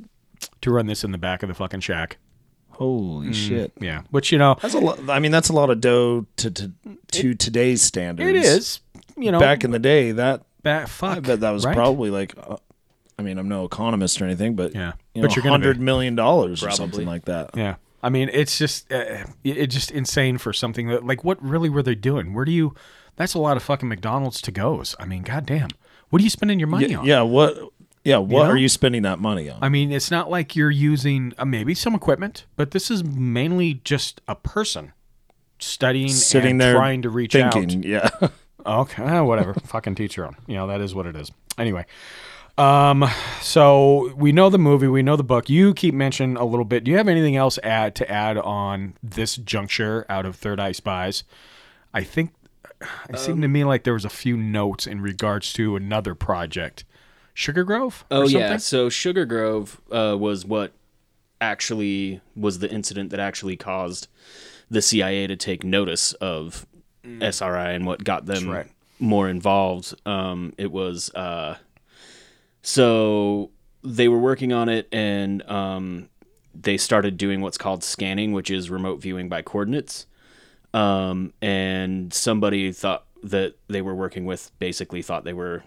[0.61, 2.18] to run this in the back of the fucking shack.
[2.70, 3.72] Holy Mm, shit!
[3.81, 5.09] Yeah, which you know, That's a lot.
[5.09, 6.72] I mean, that's a lot of dough to to,
[7.12, 8.29] to today's standards.
[8.29, 8.81] it is.
[9.16, 10.88] You know, back in the day, that back.
[10.88, 11.16] Fuck.
[11.18, 11.74] I bet that was right?
[11.74, 12.35] probably like.
[12.37, 12.57] Uh,
[13.16, 14.94] I mean, I'm no economist or anything, but Yeah.
[15.14, 17.50] you But you're hundred million dollars or something like that.
[17.55, 17.77] Yeah.
[18.05, 21.83] I mean, it's just uh, it's just insane for something that like what really were
[21.83, 22.35] they doing?
[22.35, 22.75] Where do you?
[23.17, 24.95] That's a lot of fucking McDonald's to goes.
[24.99, 25.69] I mean, goddamn,
[26.11, 27.07] what are you spending your money Yeah, on?
[27.07, 27.57] yeah, what?
[28.05, 28.51] Yeah, what know?
[28.51, 29.59] are you spending that money on?
[29.62, 33.81] I mean, it's not like you're using uh, maybe some equipment, but this is mainly
[33.85, 34.93] just a person
[35.59, 37.85] studying Sitting and there trying to reach thinking, out.
[37.85, 38.29] yeah.
[38.67, 39.53] Okay, whatever.
[39.53, 40.37] Fucking teach your own.
[40.47, 41.31] You know that is what it is.
[41.59, 41.85] Anyway,
[42.57, 43.05] um,
[43.40, 45.49] so we know the movie, we know the book.
[45.51, 46.85] You keep mentioning a little bit.
[46.85, 50.73] Do you have anything else add to add on this juncture out of Third Eye
[50.73, 51.25] Spies?
[51.93, 52.33] I think
[53.09, 56.14] it seemed Um, to me like there was a few notes in regards to another
[56.14, 56.85] project,
[57.33, 58.05] Sugar Grove.
[58.11, 60.73] or Oh yeah, so Sugar Grove uh, was what
[61.40, 64.09] actually was the incident that actually caused
[64.71, 66.67] the CIA to take notice of
[67.21, 68.67] SRI and what got them right.
[68.99, 69.95] more involved.
[70.07, 71.57] Um, it was uh,
[72.64, 73.50] so
[73.83, 76.09] they were working on it and um,
[76.55, 80.07] they started doing what's called scanning, which is remote viewing by coordinates.
[80.72, 85.62] Um, and somebody thought that they were working with basically thought they were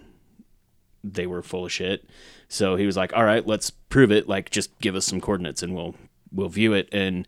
[1.04, 2.10] they were full of shit.
[2.50, 4.28] So he was like, "All right, let's prove it.
[4.28, 5.96] Like, just give us some coordinates and we'll
[6.32, 7.28] we'll view it." And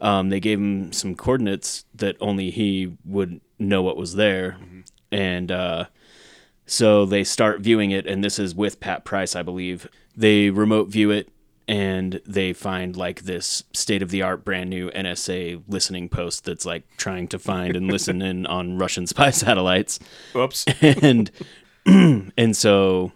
[0.00, 4.58] um, they gave him some coordinates that only he would know what was there,
[5.10, 5.86] and uh,
[6.66, 8.06] so they start viewing it.
[8.06, 9.88] And this is with Pat Price, I believe.
[10.16, 11.28] They remote view it.
[11.68, 16.64] And they find like this state of the art, brand new NSA listening post that's
[16.64, 19.98] like trying to find and listen in on Russian spy satellites
[20.32, 20.64] Whoops.
[20.80, 21.28] and
[21.86, 23.10] and so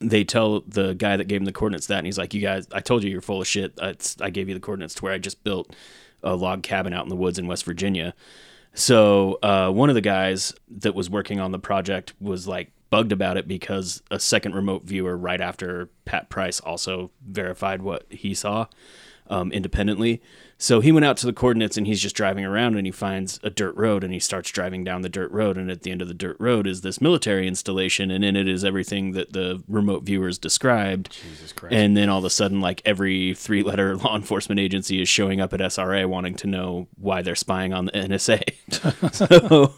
[0.00, 2.68] they tell the guy that gave him the coordinates that, and he's like, "You guys,
[2.72, 3.74] I told you you're full of shit.
[3.82, 5.74] It's, I gave you the coordinates to where I just built
[6.22, 8.14] a log cabin out in the woods in West Virginia."
[8.74, 13.12] So uh, one of the guys that was working on the project was like bugged
[13.12, 18.34] about it because a second remote viewer right after Pat Price also verified what he
[18.34, 18.66] saw.
[19.30, 20.22] um, independently.
[20.56, 23.38] So he went out to the coordinates and he's just driving around and he finds
[23.42, 25.56] a dirt road and he starts driving down the dirt road.
[25.56, 28.48] And at the end of the dirt road is this military installation and in it
[28.48, 31.12] is everything that the remote viewers described.
[31.22, 31.74] Jesus Christ.
[31.74, 35.40] And then all of a sudden, like every three letter law enforcement agency is showing
[35.40, 39.12] up at SRI wanting to know why they're spying on the NSA.
[39.12, 39.74] so.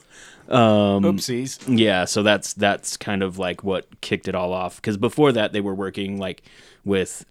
[0.50, 1.60] Um, Oopsies.
[1.66, 4.76] Yeah, so that's that's kind of like what kicked it all off.
[4.76, 6.42] Because before that, they were working like
[6.84, 7.24] with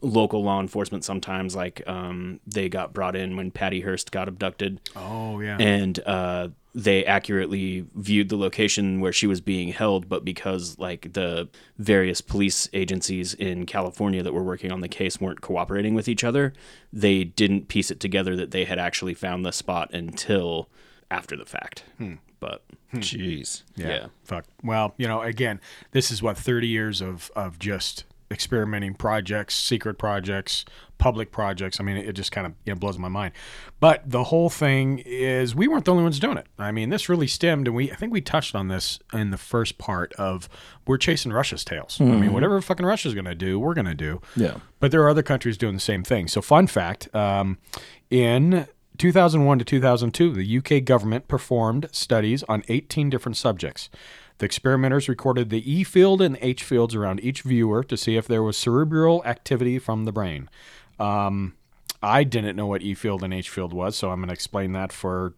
[0.00, 1.04] local law enforcement.
[1.04, 4.80] Sometimes, like um, they got brought in when Patty Hearst got abducted.
[4.96, 5.58] Oh, yeah.
[5.60, 10.08] and uh, they accurately viewed the location where she was being held.
[10.08, 15.20] But because like the various police agencies in California that were working on the case
[15.20, 16.54] weren't cooperating with each other,
[16.90, 20.70] they didn't piece it together that they had actually found the spot until
[21.10, 21.84] after the fact.
[21.98, 22.14] Hmm.
[22.42, 22.62] But
[22.96, 23.88] jeez, Yeah.
[23.88, 24.06] yeah.
[24.24, 24.46] Fuck.
[24.64, 25.60] Well, you know, again,
[25.92, 30.64] this is what 30 years of of just experimenting projects, secret projects,
[30.96, 31.78] public projects.
[31.78, 33.34] I mean, it just kind of you know, blows my mind.
[33.78, 36.46] But the whole thing is we weren't the only ones doing it.
[36.58, 39.38] I mean, this really stemmed and we I think we touched on this in the
[39.38, 40.48] first part of
[40.86, 41.98] we're chasing Russia's tails.
[42.00, 42.32] I mean, Mhm.
[42.32, 44.20] whatever fucking Russia's going to do, we're going to do.
[44.34, 44.56] Yeah.
[44.80, 46.26] But there are other countries doing the same thing.
[46.26, 47.58] So, fun fact um,
[48.10, 48.66] in
[48.98, 53.88] 2001 to 2002, the UK government performed studies on 18 different subjects.
[54.38, 58.26] The experimenters recorded the E field and H fields around each viewer to see if
[58.26, 60.48] there was cerebral activity from the brain.
[60.98, 61.54] Um,
[62.02, 64.72] I didn't know what E field and H field was, so I'm going to explain
[64.72, 65.34] that for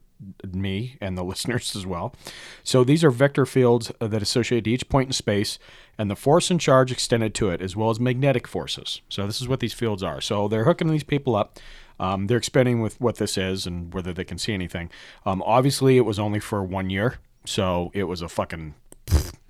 [0.52, 2.14] me and the listeners as well.
[2.62, 5.58] So these are vector fields that associate to each point in space
[5.98, 9.00] and the force and charge extended to it, as well as magnetic forces.
[9.08, 10.20] So this is what these fields are.
[10.20, 11.58] So they're hooking these people up.
[12.00, 14.90] Um, they're experimenting with what this is and whether they can see anything.
[15.24, 18.74] Um, obviously, it was only for one year, so it was a fucking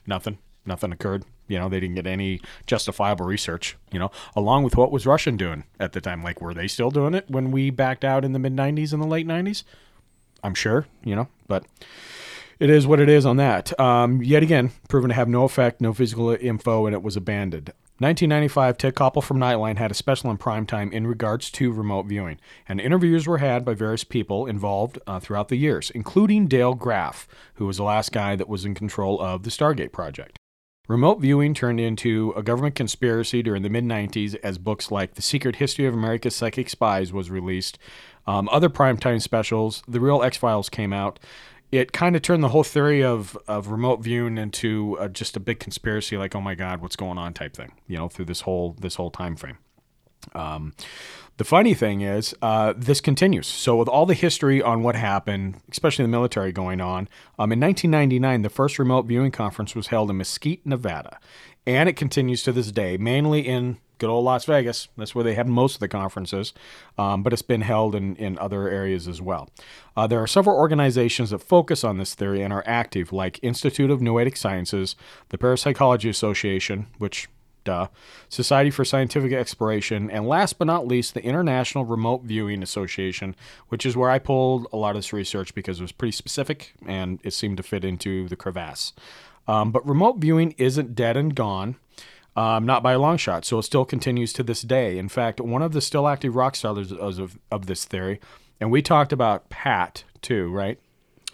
[0.06, 0.38] nothing.
[0.66, 1.24] Nothing occurred.
[1.46, 3.76] You know, they didn't get any justifiable research.
[3.92, 6.22] You know, along with what was Russian doing at the time.
[6.22, 9.02] Like, were they still doing it when we backed out in the mid '90s and
[9.02, 9.64] the late '90s?
[10.42, 10.86] I'm sure.
[11.04, 11.64] You know, but
[12.58, 13.78] it is what it is on that.
[13.78, 17.72] Um, yet again, proven to have no effect, no physical info, and it was abandoned.
[17.98, 22.06] 1995, Ted Koppel from Nightline had a special in prime time in regards to remote
[22.06, 26.74] viewing, and interviews were had by various people involved uh, throughout the years, including Dale
[26.74, 30.38] Graff, who was the last guy that was in control of the Stargate project.
[30.86, 35.22] Remote viewing turned into a government conspiracy during the mid 90s as books like The
[35.22, 37.78] Secret History of America's Psychic Spies was released.
[38.26, 41.18] Um, other primetime specials, The Real X Files came out.
[41.72, 45.40] It kind of turned the whole theory of, of remote viewing into uh just a
[45.40, 48.42] big conspiracy, like, oh my God, what's going on type thing, you know, through this
[48.42, 49.58] whole this whole time frame.
[50.34, 50.74] Um,
[51.36, 53.48] the funny thing is, uh, this continues.
[53.48, 57.60] So, with all the history on what happened, especially the military going on, um, in
[57.60, 61.18] 1999, the first remote viewing conference was held in Mesquite, Nevada.
[61.66, 64.88] And it continues to this day, mainly in good old Las Vegas.
[64.96, 66.52] That's where they have most of the conferences,
[66.98, 69.50] um, but it's been held in, in other areas as well.
[69.96, 73.90] Uh, there are several organizations that focus on this theory and are active, like Institute
[73.90, 74.96] of Noetic Sciences,
[75.28, 77.28] the Parapsychology Association, which
[77.64, 77.88] duh,
[78.28, 83.34] Society for Scientific Exploration, and last but not least, the International Remote Viewing Association,
[83.68, 86.74] which is where I pulled a lot of this research because it was pretty specific
[86.86, 88.92] and it seemed to fit into the crevasse.
[89.46, 91.76] Um, but remote viewing isn't dead and gone.
[92.36, 94.98] Um, not by a long shot, so it still continues to this day.
[94.98, 98.18] In fact, one of the still active rock stars of, of this theory,
[98.60, 100.78] and we talked about Pat too, right?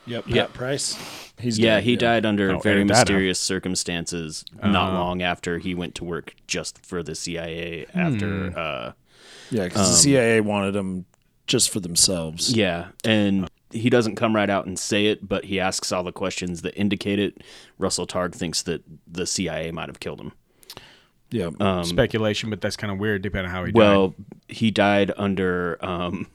[0.06, 0.24] Yep.
[0.26, 0.42] Yeah.
[0.42, 0.98] Pat Price.
[1.38, 2.98] He's yeah, dead, he died under Oh, very aired that up.
[3.08, 4.94] mysterious circumstances not Oh.
[4.94, 8.54] long after he went to work just for the CIA after Hmm.
[8.56, 8.92] uh
[9.50, 11.06] Yeah, because the um, CIA wanted him
[11.46, 12.54] just for themselves.
[12.54, 16.12] Yeah, and he doesn't come right out and say it, but he asks all the
[16.12, 17.42] questions that indicate it.
[17.78, 20.32] Russell Targ thinks that the CIA might have killed him.
[21.30, 21.50] Yeah.
[21.60, 23.78] Um, Speculation, but that's kind of weird depending on how he died.
[23.78, 24.24] well, died.
[24.48, 25.78] he died under.
[25.84, 26.26] Um,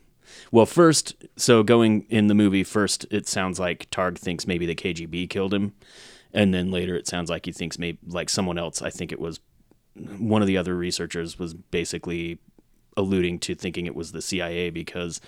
[0.51, 4.75] well, first, so going in the movie, first it sounds like Targ thinks maybe the
[4.75, 5.73] KGB killed him,
[6.33, 8.81] and then later it sounds like he thinks maybe like someone else.
[8.81, 9.39] I think it was
[10.17, 12.39] one of the other researchers was basically
[12.97, 15.19] alluding to thinking it was the CIA because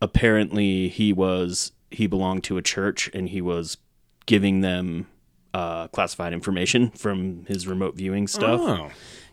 [0.00, 3.76] apparently he was he belonged to a church and he was
[4.26, 5.06] giving them
[5.56, 8.60] uh, classified information from his remote viewing stuff.
[8.60, 8.90] Oh,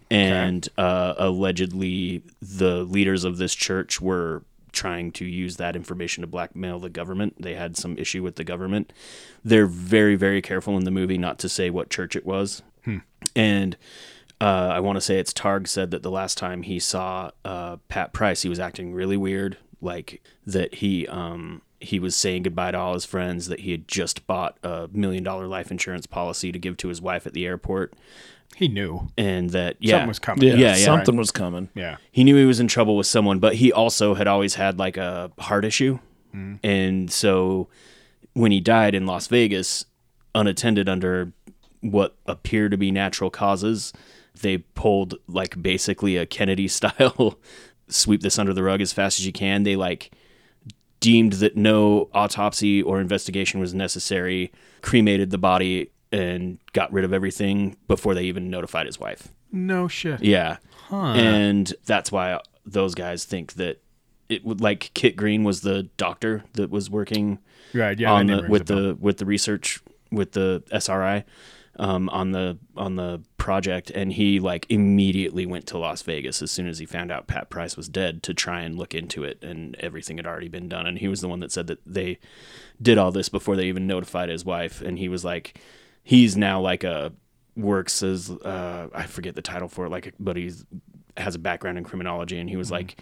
[0.10, 6.28] And uh, allegedly, the leaders of this church were trying to use that information to
[6.28, 7.42] blackmail the government.
[7.42, 8.94] They had some issue with the government.
[9.44, 12.64] They're very, very careful in the movie not to say what church it was.
[12.86, 13.00] Hmm.
[13.36, 13.76] And
[14.40, 17.78] uh, I want to say it's Targ said that the last time he saw uh,
[17.90, 22.72] Pat Price, he was acting really weird, like that he um, he was saying goodbye
[22.72, 26.52] to all his friends, that he had just bought a million dollar life insurance policy
[26.52, 27.93] to give to his wife at the airport.
[28.56, 29.10] He knew.
[29.17, 30.48] and that yeah, Something was coming.
[30.48, 31.69] Yeah, yeah, yeah, something was coming.
[31.74, 31.98] Yeah.
[32.12, 34.98] he knew he was in trouble with someone, but he also had always had like
[34.98, 36.00] a heart issue.
[36.36, 36.60] Mm.
[36.63, 37.67] And so
[38.34, 39.86] when he died in Las Vegas,
[40.36, 41.32] unattended under
[41.82, 43.91] what appear to be natural causes,
[44.39, 47.39] they pulled like basically a Kennedy style
[47.88, 49.63] sweep this under the rug as fast as you can.
[49.63, 50.12] They like
[51.04, 57.12] deemed that no autopsy or investigation was necessary, cremated the body, and got rid of
[57.12, 59.28] everything before they even notified his wife.
[59.52, 60.24] No shit.
[60.24, 60.58] Yeah.
[60.88, 61.13] Huh.
[61.13, 63.82] And that's why those guys think that
[64.30, 67.39] it would like Kit Green was the doctor that was working
[67.74, 71.26] Right, yeah, on the with the with the research with the SRI
[71.78, 76.52] um, on the on the project and he like immediately went to Las Vegas as
[76.52, 79.44] soon as he found out Pat Price was dead to try and look into it
[79.44, 82.20] and everything had already been done and he was the one that said that they
[82.82, 85.60] did all this before they even notified his wife and he was like
[86.04, 87.12] he's now like a
[87.56, 90.66] works as uh, I forget the title for it like but he's
[91.18, 92.60] has a background in criminology and he Mm-hmm.
[92.60, 93.02] was like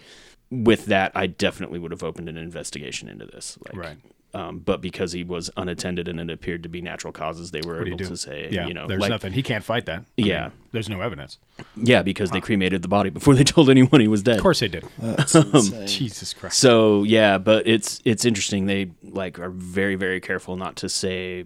[0.50, 3.98] with that I definitely would have opened an investigation into this like Right.
[4.34, 7.74] Um, but because he was unattended and it appeared to be natural causes, they were
[7.76, 8.10] What do you able do?
[8.10, 9.32] to say, yeah, you know, there's like, nothing.
[9.34, 10.00] He can't fight that.
[10.00, 10.42] I Yeah.
[10.44, 11.38] mean, there's no evidence.
[11.76, 14.36] yeah, because they cremated the body before they told anyone he was dead.
[14.36, 14.84] Of course they did.
[15.02, 15.86] Um.
[15.86, 16.58] Jesus Christ.
[16.58, 18.64] So yeah, but it's it's interesting.
[18.66, 21.44] They like are very very careful not to say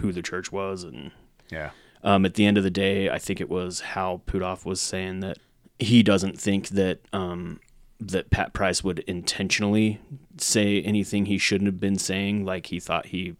[0.00, 1.12] who the church was, and
[1.52, 1.70] Yeah.
[2.02, 5.20] um, at the end of the day, I think it was Hal Puthoff was saying
[5.20, 5.38] that
[5.78, 7.60] he doesn't think that um,
[8.00, 10.00] that Pat Price would intentionally
[10.38, 12.44] say anything he shouldn't have been saying.
[12.44, 13.36] Like he thought he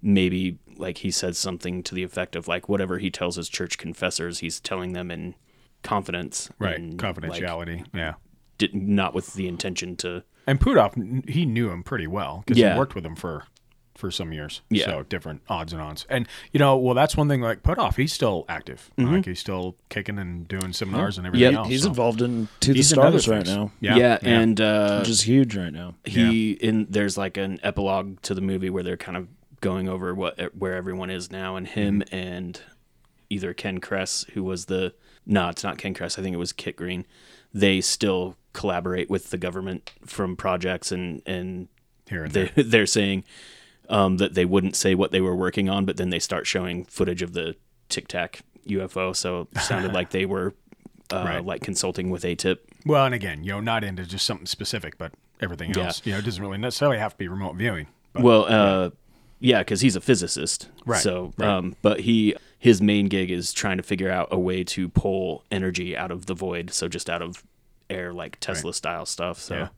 [0.00, 3.78] maybe like he said something to the effect of like whatever he tells his church
[3.78, 5.34] confessors, he's telling them in
[5.82, 6.76] confidence, Right.
[6.76, 7.84] and, like, Confidentiality.
[7.94, 8.14] yeah.
[8.58, 10.24] did, not with the intention to.
[10.46, 12.72] And Puthoff, he knew him pretty well because Yeah.
[12.72, 13.44] he worked with him for
[13.98, 14.62] for some years.
[14.70, 14.86] Yeah.
[14.86, 16.06] So different odds and ons.
[16.08, 17.40] And you know, well, that's one thing.
[17.40, 18.90] Like Puthoff, he's still active.
[18.96, 19.12] Mhm.
[19.12, 21.68] Like he's still kicking and doing seminars and everything Yeah, else.
[21.68, 21.88] He's so.
[21.88, 23.72] involved in To the Stars right now.
[23.80, 23.96] Yeah.
[23.96, 25.94] yeah, and uh, which is huge right now.
[26.04, 29.26] he in there's like an epilogue to the movie where they're kind of
[29.60, 32.14] going over what where everyone is now and him Mm-hmm.
[32.14, 32.60] and
[33.30, 34.94] either Ken Kress who was the
[35.26, 37.04] no it's not Ken Kress I think it was Kit Green
[37.52, 41.66] they still collaborate with the government from projects and and
[42.08, 43.24] Here and they, they're saying
[43.88, 46.84] um, that they wouldn't say what they were working on but then they start showing
[46.86, 47.54] footage of the
[47.88, 50.54] Tic Tac UFO so it sounded like they were
[51.12, 51.44] uh, Right.
[51.44, 55.12] like consulting with AATIP Well, and again, you know, not into just something specific, but
[55.40, 55.86] everything Yeah.
[55.86, 56.02] else.
[56.04, 57.86] You know, it doesn't really necessarily have to be remote viewing.
[58.12, 58.90] But, well, uh,
[59.40, 60.68] yeah, because he's a physicist.
[60.84, 61.48] Right, So, right.
[61.48, 65.44] um, but he his main gig is trying to figure out a way to pull
[65.52, 66.72] energy out of the void.
[66.72, 67.44] So just out of
[67.88, 69.38] air, like Tesla style stuff.
[69.38, 69.68] So Yeah.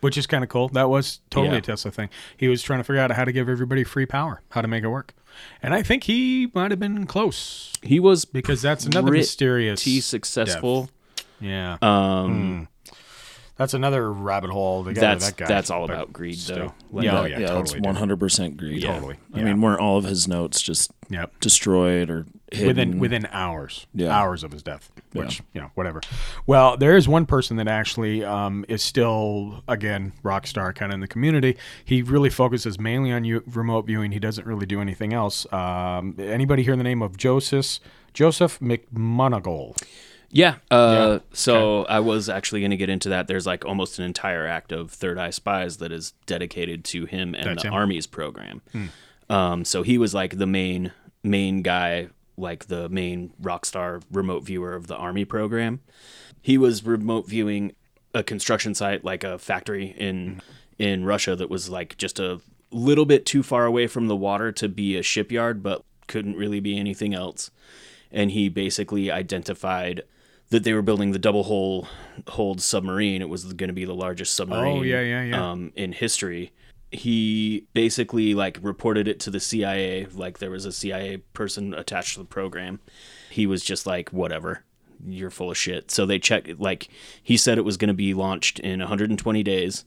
[0.00, 0.68] Which is kind of cool.
[0.68, 1.58] That was totally Yeah.
[1.58, 2.08] a Tesla thing.
[2.36, 4.84] He was trying to figure out how to give everybody free power, how to make
[4.84, 5.14] it work.
[5.62, 7.72] And I think he might have been close.
[7.82, 10.82] he was Because that's another mysterious successful.
[11.16, 11.26] death.
[11.40, 11.76] Yeah.
[11.82, 12.68] Um,
[13.58, 14.84] That's another rabbit hole.
[14.84, 15.46] That's that guy.
[15.46, 16.56] that's all But about greed, still.
[16.56, 16.74] though.
[16.92, 17.62] Like, yeah, yeah, oh, yeah, yeah, totally.
[17.80, 18.82] that's one hundred percent greed.
[18.82, 18.94] Yeah.
[18.94, 19.16] Totally.
[19.34, 19.44] I yeah.
[19.46, 21.40] mean, weren't all of his notes just Yep.
[21.40, 22.66] destroyed or hidden?
[22.68, 24.16] within within hours, Yeah.
[24.16, 24.90] hours of his death.
[25.12, 26.00] Which you know, whatever.
[26.46, 30.94] Well, there is one person that actually um, is still again rock star kind of
[30.94, 31.56] in the community.
[31.84, 34.12] He really focuses mainly on you, remote viewing.
[34.12, 35.52] He doesn't really do anything else.
[35.52, 37.80] Um, anybody hear the name of Joseph
[38.14, 39.76] Joseph McMoneagle?
[40.30, 40.56] Yeah.
[40.70, 41.18] Uh, Yeah.
[41.32, 43.28] So I was actually going to get into that.
[43.28, 47.34] There's like almost an entire act of Third Eye Spies that is dedicated to him
[47.34, 47.72] and That's the him.
[47.72, 47.78] Hmm.
[47.78, 48.62] Army's program.
[49.30, 54.44] Um, so he was like the main main guy, like the main rock star remote
[54.44, 55.80] viewer of the Army program.
[56.40, 57.74] He was remote viewing
[58.14, 60.40] a construction site, like a factory in
[60.78, 64.52] in Russia, that was like just a little bit too far away from the water
[64.52, 67.50] to be a shipyard, but couldn't really be anything else
[68.10, 70.02] and he basically identified
[70.50, 71.88] that they were building the double hull
[72.28, 73.22] hold submarine.
[73.22, 75.50] It was going to be the largest submarine Oh, yeah, yeah, yeah.
[75.50, 76.52] Um, in history.
[76.90, 82.14] He basically like reported it to the CIA, like there was a CIA person attached
[82.14, 82.80] to the program.
[83.30, 84.64] He was just like, whatever,
[85.06, 85.90] you're full of shit.
[85.90, 86.88] So they checked, like
[87.22, 89.84] he said it was going to be launched in 120 days,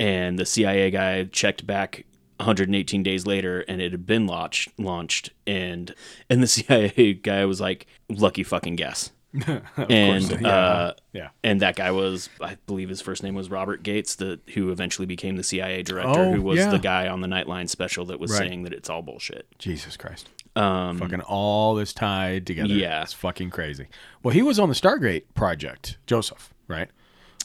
[0.00, 2.06] and the CIA guy checked back
[2.38, 5.94] 118 days later and it had been launched launched and
[6.28, 9.12] and the CIA guy was like lucky fucking guess
[9.46, 10.48] and course, yeah.
[10.48, 11.28] uh Yeah.
[11.42, 15.06] and that guy was I believe his first name was Robert Gates the who eventually
[15.06, 16.70] became the CIA director Oh, who was yeah.
[16.70, 18.38] the guy on the Nightline special that was Right.
[18.38, 20.28] saying that it's all bullshit Jesus Christ.
[20.54, 22.74] um Fucking all this tied together.
[22.74, 23.02] Yeah.
[23.02, 23.86] It's fucking crazy.
[24.22, 26.90] Well, he was on the Stargate project, Joseph, right?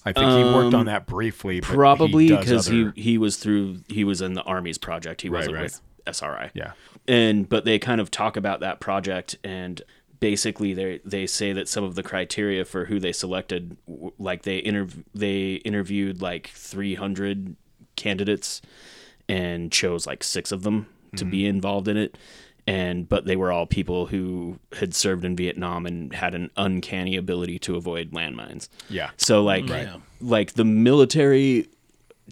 [0.06, 1.60] I think he worked on Um, that briefly.
[1.62, 5.30] But probably because he other- he was through he was in the army's project he
[5.30, 5.64] Right, wasn't right.
[5.64, 6.72] with SRI Yeah.
[7.10, 9.82] and but they kind of talk about that project and
[10.20, 13.78] basically they they say that some of the criteria for who they selected,
[14.18, 17.56] like they interv- they interviewed like 300
[17.96, 18.62] candidates
[19.30, 21.50] and chose like six of them to be mm-hmm.
[21.50, 22.18] involved in it.
[22.66, 27.16] And but they were all people who had served in Vietnam and had an uncanny
[27.16, 28.68] ability to avoid landmines.
[28.90, 29.12] Yeah.
[29.18, 29.90] So like Right.
[30.20, 31.70] like the military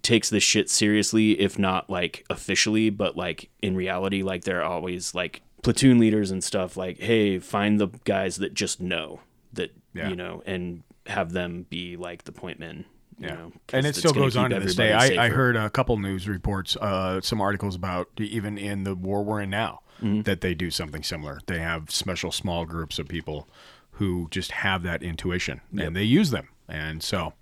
[0.01, 5.15] takes this shit seriously, if not like officially, but like in reality, like they're always
[5.15, 6.77] like platoon leaders and stuff.
[6.77, 9.19] Like, hey, find the guys that just know
[9.53, 10.09] that Yeah.
[10.09, 12.85] you know, and have them be like the point men.
[13.17, 14.91] You know, and it still goes on to this day.
[14.91, 19.23] I, I heard a couple news reports, uh, some articles about even in the war
[19.23, 20.23] we're in now Mm-hmm.
[20.23, 21.39] that they do something similar.
[21.47, 23.47] They have special small groups of people
[23.91, 26.49] who just have that intuition and they use them.
[26.67, 27.33] And so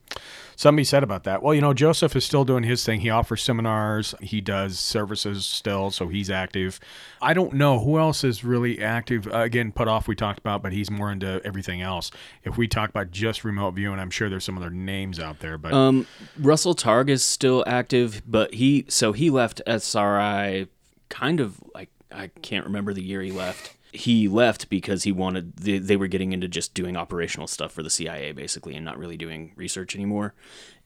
[0.55, 1.41] somebody said about that.
[1.41, 2.99] Well, you know, Joseph is still doing his thing.
[2.99, 6.79] He offers seminars, he does services still, so he's active.
[7.21, 9.27] I don't know who else is really active.
[9.27, 12.11] Uh, again, Puthoff we talked about, but he's more into everything else.
[12.43, 15.57] If we talk about just remote viewing, I'm sure there's some other names out there,
[15.57, 16.05] but Um,
[16.39, 20.67] Russell Targ is still active, but he so he left SRI
[21.09, 23.75] kind of like I can't remember the year he left.
[23.93, 27.83] He left because he wanted they, they were getting into just doing operational stuff for
[27.83, 30.33] the CIA basically and not really doing research anymore.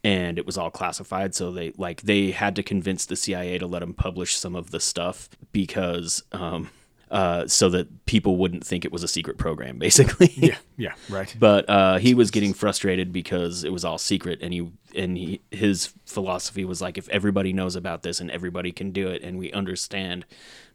[0.03, 3.67] And it was all classified, so they like they had to convince the CIA to
[3.67, 6.69] let him publish some of the stuff because um
[7.09, 10.31] uh so that people wouldn't think it was a secret program basically.
[10.35, 11.33] Yeah, yeah, right.
[11.39, 15.41] But uh, he was getting frustrated because it was all secret, and he and he,
[15.51, 19.37] his philosophy was like, if everybody knows about this and everybody can do it, and
[19.37, 20.25] we understand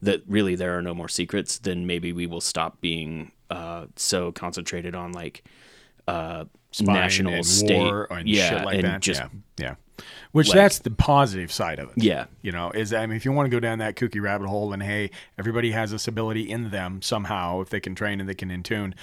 [0.00, 4.32] that really there are no more secrets, then maybe we will stop being uh, so
[4.32, 5.44] concentrated on like
[6.08, 6.44] uh,
[6.80, 9.00] national state, war and yeah, shit like and that.
[9.00, 9.28] just yeah,
[9.58, 9.74] yeah.
[10.32, 12.02] Which like- that's the positive side of it.
[12.02, 12.26] Yeah.
[12.40, 14.72] you know, is I mean, if you want to go down that kooky rabbit hole,
[14.72, 18.34] and hey, everybody has this ability in them somehow, if they can train and they
[18.34, 18.94] can in tune.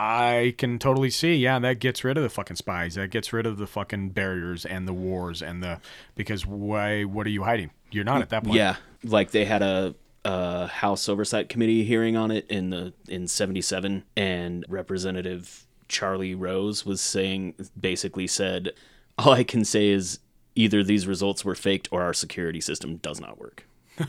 [0.00, 2.94] I can totally see, yeah, that gets rid of the fucking spies.
[2.94, 5.80] That gets rid of the fucking barriers and the wars and the
[6.14, 7.02] because why?
[7.02, 7.72] What are you hiding?
[7.90, 8.54] You're not at that point.
[8.54, 13.26] Yeah, like they had a, a House Oversight Committee hearing on it in the in
[13.26, 18.74] '77, and Representative Charlie Rose was saying, basically said,
[19.18, 20.20] all I can say is
[20.54, 23.66] either these results were faked or our security system does not work.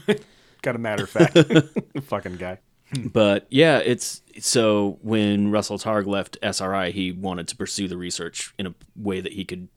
[0.62, 1.38] got a matter of fact,
[2.04, 2.60] fucking guy.
[3.06, 8.54] But yeah, it's so when Russell Targ left SRI, he wanted to pursue the research
[8.58, 9.68] in a way that he could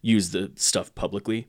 [0.00, 1.48] use the stuff publicly.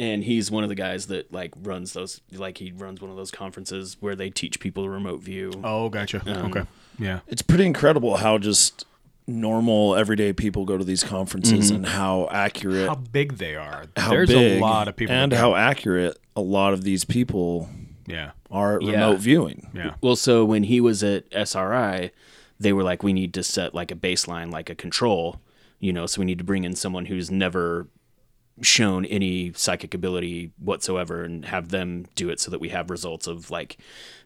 [0.00, 3.16] And he's one of the guys that like runs those like he runs one of
[3.16, 5.50] those conferences where they teach people remote view.
[5.64, 6.22] Oh, gotcha.
[6.24, 6.68] Um, okay,
[7.00, 7.20] yeah.
[7.26, 8.84] It's pretty incredible how just
[9.28, 11.74] normal everyday people go to these conferences Mhm.
[11.76, 13.84] and how accurate How big they are.
[13.96, 17.68] how There's big a lot of people and how accurate a lot of these people
[18.06, 18.92] yeah are at Yeah.
[18.92, 19.68] remote viewing.
[19.74, 19.94] Yeah.
[20.00, 22.10] Well, so when he was at SRI,
[22.58, 25.40] they were like, we need to set like a baseline, like a control,
[25.78, 27.86] you know, so we need to bring in someone who's never
[28.62, 33.26] shown any psychic ability whatsoever and have them do it so that we have results
[33.26, 33.76] of like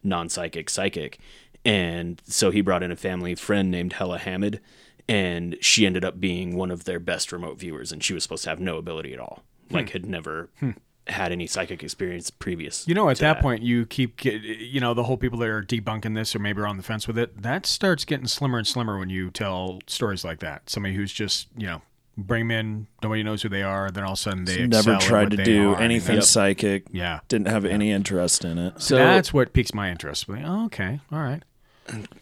[0.03, 1.19] non psychic psychic.
[1.65, 4.59] And so he brought in a family friend named Hella Hammid,
[5.07, 8.43] and she ended up being one of their best remote viewers, and she was supposed
[8.45, 9.75] to have no ability at all, hmm.
[9.75, 10.71] like had never hmm.
[11.07, 12.87] had any psychic experience previous.
[12.87, 15.49] You know, at to that, point, you keep get, you know the whole people that
[15.49, 17.41] are debunking this or maybe are on the fence with it.
[17.41, 20.69] That starts getting slimmer and slimmer when you tell stories like that.
[20.69, 21.81] Somebody who's just you know
[22.17, 24.79] bring 'em in, nobody knows who they are, then all of a sudden they Never
[24.79, 26.85] excel at tried what to do anything that's- psychic.
[26.91, 27.21] Yeah.
[27.27, 28.81] Didn't have any interest in it.
[28.81, 30.29] So- that's what piques my interest.
[30.29, 31.43] Like, oh, okay, all right.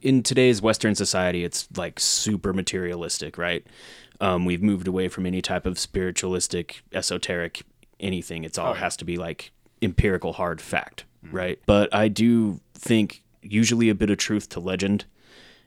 [0.02, 3.66] In today's Western society, it's like super materialistic, right?
[4.20, 7.64] Um, we've moved away from any type of spiritualistic, esoteric,
[8.00, 8.44] anything.
[8.44, 9.52] It's all has to be like
[9.82, 11.60] empirical, hard fact, right?
[11.66, 15.06] But I do think usually a bit of truth to legend,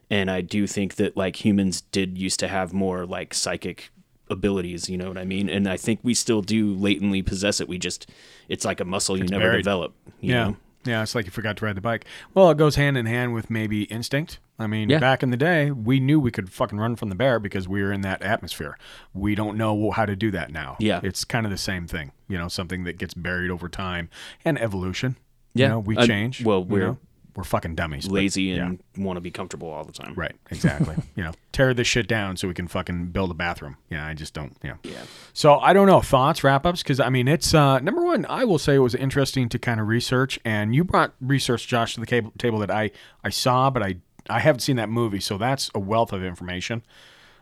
[0.09, 3.89] and I do think that like humans did used to have more like psychic
[4.29, 4.89] abilities.
[4.89, 5.49] You know what I mean?
[5.49, 7.67] And I think we still do latently possess it.
[7.67, 8.09] We just
[8.47, 9.63] it's like a muscle you It's never buried.
[9.63, 9.93] develop.
[10.21, 10.43] You yeah.
[10.45, 10.57] know?
[10.85, 12.05] Yeah, it's like you forgot to ride the bike.
[12.33, 14.39] Well, it goes hand in hand with maybe instinct.
[14.59, 14.99] I mean, Yeah.
[14.99, 17.81] back in the day, we knew we could fucking run from the bear because we
[17.81, 18.77] were in that atmosphere.
[19.13, 20.77] We don't know how to do that now.
[20.79, 21.01] Yeah.
[21.03, 24.09] It's kind of the same thing, you know, something that gets buried over time
[24.45, 25.17] and evolution.
[25.53, 25.65] Yeah.
[25.65, 26.43] You know, we Uh, change.
[26.45, 26.97] well, we're know?
[27.35, 28.07] We're fucking dummies.
[28.07, 28.65] but- lazy yeah.
[28.65, 30.13] and want to be comfortable all the time.
[30.15, 30.95] Right, exactly.
[31.15, 33.77] you know, tear this shit down so we can fucking build a bathroom.
[33.89, 34.55] Yeah, I just don't.
[34.63, 34.75] Yeah.
[34.83, 35.03] Yeah.
[35.33, 38.25] So I don't know thoughts, wrap ups, because I mean it's uh, number one.
[38.27, 41.95] I will say it was interesting to kind of research, and you brought research, Josh,
[41.95, 42.91] to the cable, table that I
[43.23, 43.97] I saw, but I
[44.29, 46.83] I haven't seen that movie, so that's a wealth of information.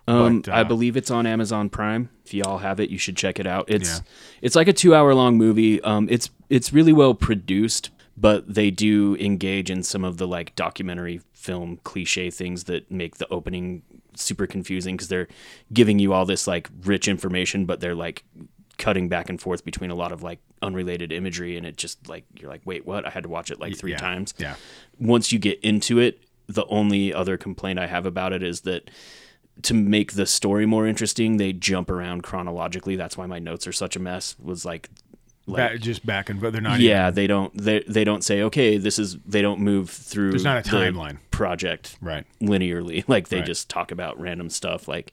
[0.05, 2.09] Um, But, I uh, believe it's on Amazon Prime.
[2.25, 3.65] If y'all have it, you should check it out.
[3.69, 3.99] It's Yeah.
[4.41, 5.81] it's like a two hour long movie.
[5.81, 10.55] Um, it's it's really well produced, but they do engage in some of the like
[10.55, 13.81] documentary film cliche things that make the opening
[14.15, 15.27] super confusing because they're
[15.71, 18.23] giving you all this like rich information, but they're like
[18.77, 22.25] cutting back and forth between a lot of like unrelated imagery, and it just like
[22.39, 23.05] you're like, wait, what?
[23.05, 24.33] I had to watch it like three yeah, times.
[24.37, 24.55] yeah.
[24.99, 28.89] Once you get into it, the only other complaint I have about it is that
[29.63, 32.95] to make the story more interesting, they jump around chronologically.
[32.95, 34.35] That's why my notes are such a mess.
[34.39, 34.89] Was like,
[35.47, 36.79] Ba- just back and but they're not.
[36.79, 40.29] yeah, even- they don't they they don't say okay, this is they don't move through.
[40.31, 41.17] There's not a timeline.
[41.31, 42.25] project Right.
[42.41, 43.03] linearly.
[43.07, 43.45] Like they Right.
[43.45, 44.87] just talk about random stuff.
[44.87, 45.11] Like,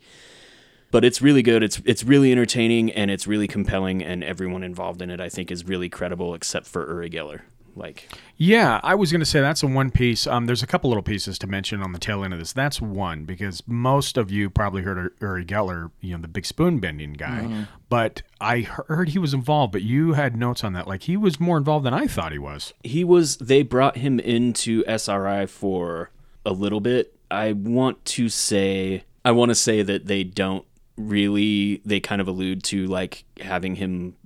[0.92, 1.62] but it's really good.
[1.62, 5.50] It's it's really entertaining and it's really compelling, and everyone involved in it I think
[5.50, 7.40] is really credible, except for Uri Geller.
[7.76, 10.26] Like, Yeah, I was going to say that's a one piece.
[10.26, 12.52] Um, there's a couple little pieces to mention on the tail end of this.
[12.52, 16.44] That's one because most of you probably heard of Uri Geller, you know, the big
[16.46, 17.40] spoon bending guy.
[17.42, 17.52] Mm-hmm.
[17.52, 17.68] Mhm.
[17.88, 19.72] But I heard he was involved.
[19.72, 22.38] But you had notes on that, like he was more involved than I thought he
[22.38, 22.72] was.
[22.84, 26.10] he was they brought him into SRI for
[26.46, 27.14] a little bit.
[27.30, 30.64] I want to say I want to say that they don't
[30.96, 34.16] really they kind of allude to like having him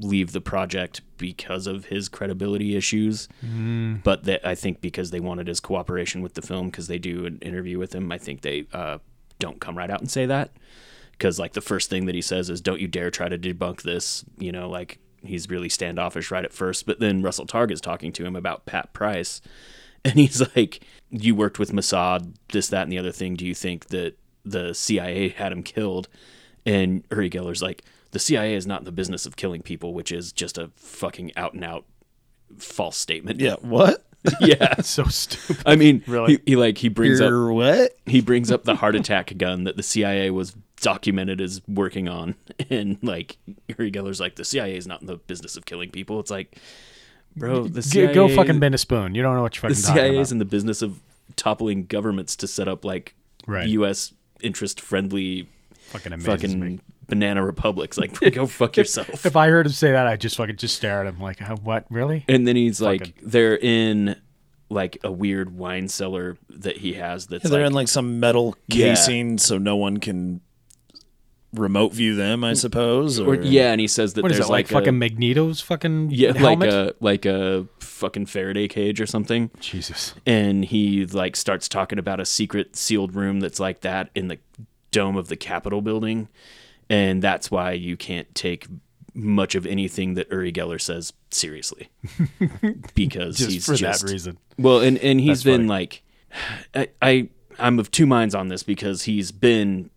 [0.00, 3.28] leave the project because of his credibility issues.
[3.44, 4.02] Mm.
[4.02, 7.26] But that I think because they wanted his cooperation with the film because they do
[7.26, 8.98] an interview with him, I think they uh,
[9.38, 10.52] don't come right out and say that
[11.20, 13.82] because like the first thing that he says is don't you dare try to debunk
[13.82, 17.80] this you know like he's really standoffish right at first but then russell targ is
[17.80, 19.42] talking to him about pat price
[20.04, 23.54] and he's like you worked with mossad this that and the other thing do you
[23.54, 26.08] think that the cia had him killed
[26.64, 27.82] and uri geller's like
[28.12, 31.32] the cia is not in the business of killing people which is just a fucking
[31.36, 31.84] out and out
[32.58, 34.04] false statement Yeah, what?
[34.40, 36.32] yeah so stupid i mean Really?
[36.34, 37.96] he, he like he brings You're up what?
[38.06, 42.34] he brings up the heart attack gun that the CIA was documented as working on,
[42.70, 43.36] and like
[43.68, 46.18] Uri Geller's like the CIA is not in the business of killing people.
[46.20, 46.58] It's like,
[47.36, 49.14] bro, the CIA go fucking bend a spoon.
[49.14, 50.98] You don't know what you're the fucking talking CIA is in the business of
[51.36, 53.14] toppling governments to set up like
[53.46, 53.68] Right.
[53.68, 54.14] U.S.
[54.40, 55.48] interest friendly
[55.90, 56.80] Fucking fucking.
[57.10, 57.98] Banana republics.
[57.98, 59.26] Like, go fuck yourself.
[59.26, 61.56] If I heard him say that, I just fucking just stare at him like, "Uh,
[61.56, 61.84] what?
[61.90, 62.24] Really?
[62.28, 64.16] And then he's like, they're in
[64.70, 67.26] like a weird wine cellar that he has.
[67.26, 68.94] That's Yeah, they're like, in like some metal Yeah.
[68.94, 70.40] casing, so no one can
[71.52, 72.44] remote view them.
[72.44, 73.18] I suppose.
[73.18, 75.60] Or, or, yeah, and he says that What is there's that, like, a- fucking Magneto's
[75.60, 76.70] fucking yeah, helmet?
[76.70, 79.50] like a like a fucking Faraday cage or something.
[79.60, 80.14] Jesus.
[80.26, 84.38] And he like starts talking about a secret sealed room that's like that in the
[84.92, 86.28] dome of the Capitol building,
[86.90, 88.66] and that's why you can't take
[89.14, 91.88] much of anything that Uri Geller says seriously
[92.94, 94.38] because Just he's for that reason.
[94.58, 95.68] Well, and and he's That's been funny.
[95.68, 96.02] like,
[96.74, 97.28] I, I
[97.58, 99.90] I'm of two minds on this because he's been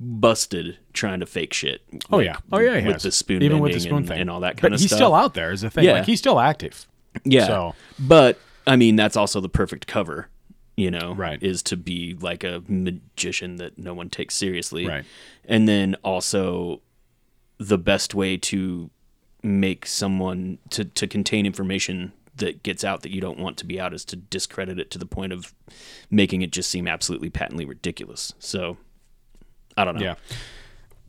[0.00, 1.82] busted trying to fake shit.
[2.10, 3.02] Oh like, yeah, oh yeah, with has.
[3.02, 4.90] the spoon even with the spoon and, thing and all that But kind of he's
[4.90, 4.98] stuff.
[4.98, 5.50] He's still out there.
[5.50, 5.84] Is the thing?
[5.84, 5.92] Yeah.
[5.94, 6.86] Like he's still active.
[7.24, 7.46] Yeah.
[7.46, 10.28] So But I mean, that's also the perfect cover,
[10.76, 11.42] you know, Right.
[11.42, 14.86] is to be like a magician that no one takes seriously.
[14.86, 15.04] Right.
[15.44, 16.80] And then also
[17.58, 18.90] the best way to
[19.42, 23.78] make someone to, to contain information that gets out that you don't want to be
[23.78, 25.54] out is to discredit it to the point of
[26.10, 28.32] making it just seem absolutely patently ridiculous.
[28.40, 28.76] So
[29.76, 30.02] I don't know.
[30.04, 30.14] Yeah.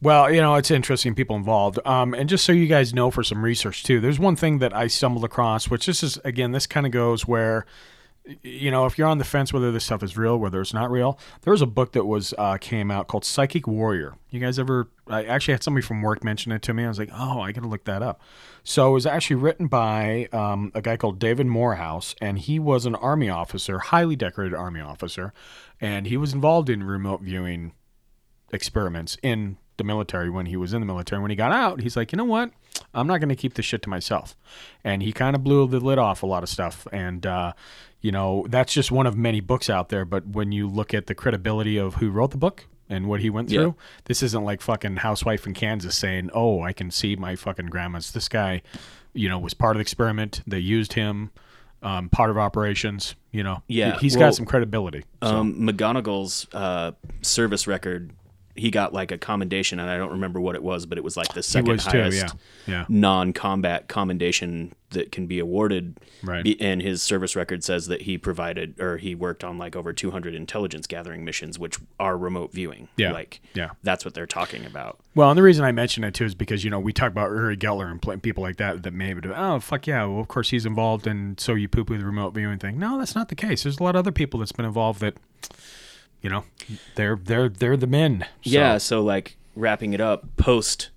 [0.02, 1.80] Well, you know, it's interesting people involved.
[1.86, 4.76] Um, and just so you guys know for some research too, there's one thing that
[4.76, 7.66] I stumbled across, which this is again, this kind of goes where,
[8.42, 10.90] you know, if you're on the fence whether this stuff is real, whether it's not
[10.90, 14.16] real, there was a book that was uh, came out called Psychic Warrior.
[14.30, 14.90] You guys ever?
[15.08, 16.86] I actually had somebody from work mention it to me.
[16.86, 18.22] I was like, oh, I got to look that up.
[18.64, 22.86] So it was actually written by um, a guy called David Morehouse, and he was
[22.86, 25.34] an army officer, highly decorated army officer,
[25.80, 27.74] and he was involved in remote viewing
[28.52, 31.22] experiments in the military when he was in the military.
[31.22, 32.52] When he got out, he's like, you know what?
[32.94, 34.36] I'm not going to keep this shit to myself.
[34.84, 36.88] And he kind of blew the lid off a lot of stuff.
[36.92, 37.54] And, uh,
[38.02, 40.06] you know, that's just one of many books out there.
[40.06, 43.30] But when you look at the credibility of who wrote the book and what he
[43.30, 43.62] went Yeah.
[43.62, 47.68] through, this isn't like fucking housewife in Kansas saying, oh, I can see my fucking
[47.68, 48.12] grandma's.
[48.12, 48.62] This guy,
[49.14, 50.42] you know, was part of the experiment.
[50.46, 51.32] They used him,
[51.82, 53.64] um, part of operations, you know.
[53.68, 55.04] Yeah, He's well, got some credibility.
[55.24, 55.36] So.
[55.38, 58.12] Um, McMoneagle's uh, service record,
[58.56, 61.18] he got like a commendation, and I don't remember what it was, but it was
[61.18, 62.36] like the second was too, highest
[62.66, 62.74] yeah.
[62.74, 62.86] Yeah.
[62.88, 65.98] non-combat commendation that can be awarded.
[66.24, 66.56] Right.
[66.62, 70.34] And his service record says that he provided or he worked on like over 200
[70.34, 72.88] intelligence gathering missions, which are remote viewing.
[72.96, 73.12] Yeah.
[73.12, 73.72] Like, Yeah.
[73.84, 75.00] that's what they're talking about.
[75.16, 77.30] Well, and the reason I mention it too is because you know we talk about
[77.32, 80.50] Uri Geller and pl- people like that that maybe oh fuck yeah, well of course
[80.52, 82.80] he's involved, and so you poo poo the remote viewing thing.
[82.80, 83.64] No, that's not the case.
[83.64, 85.16] There's a lot of other people that's been involved that,
[86.22, 86.44] you know,
[86.96, 88.22] they're they're they're the men.
[88.22, 90.90] So- Yeah, so like wrapping it up, post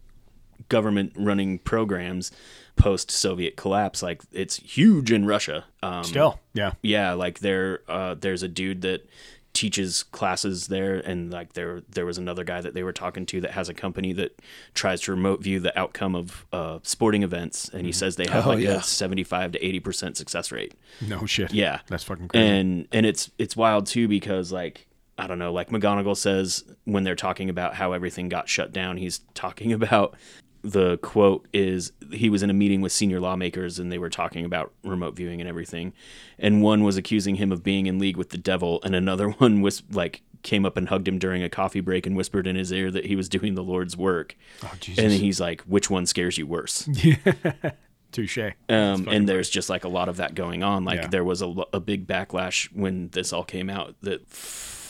[0.68, 2.30] government running programs,
[2.76, 5.64] post Soviet collapse, like it's huge in Russia.
[5.82, 6.72] Um, Still, yeah.
[6.82, 7.12] yeah.
[7.12, 9.08] Like there, uh, there's a dude that
[9.54, 13.40] teaches classes there, and like there, there was another guy that they were talking to
[13.40, 14.40] that has a company that
[14.74, 18.46] tries to remote view the outcome of uh, sporting events, and he says they have
[18.46, 18.72] Oh, like yeah.
[18.76, 20.74] a 75 to 80 percent success rate.
[21.00, 21.52] No shit.
[21.52, 22.46] Yeah, That's fucking crazy.
[22.46, 24.86] And and it's it's wild too because like
[25.18, 28.96] I don't know, like McMoneagle says when they're talking about how everything got shut down,
[28.96, 30.16] he's talking about
[30.62, 34.44] the quote is he was in a meeting with senior lawmakers and they were talking
[34.44, 35.92] about remote viewing and everything,
[36.38, 39.60] and one was accusing him of being in league with the devil, and another one
[39.60, 42.70] was like came up and hugged him during a coffee break and whispered in his
[42.72, 44.36] ear that he was doing the Lord's work.
[44.62, 44.72] Oh.
[44.96, 46.88] And he's like, "Which one scares you worse?"
[48.12, 48.38] Touche.
[48.68, 50.84] Um, and there's just like a lot of that going on.
[50.84, 51.06] Like Yeah.
[51.08, 54.26] there was a, a big backlash when this all came out that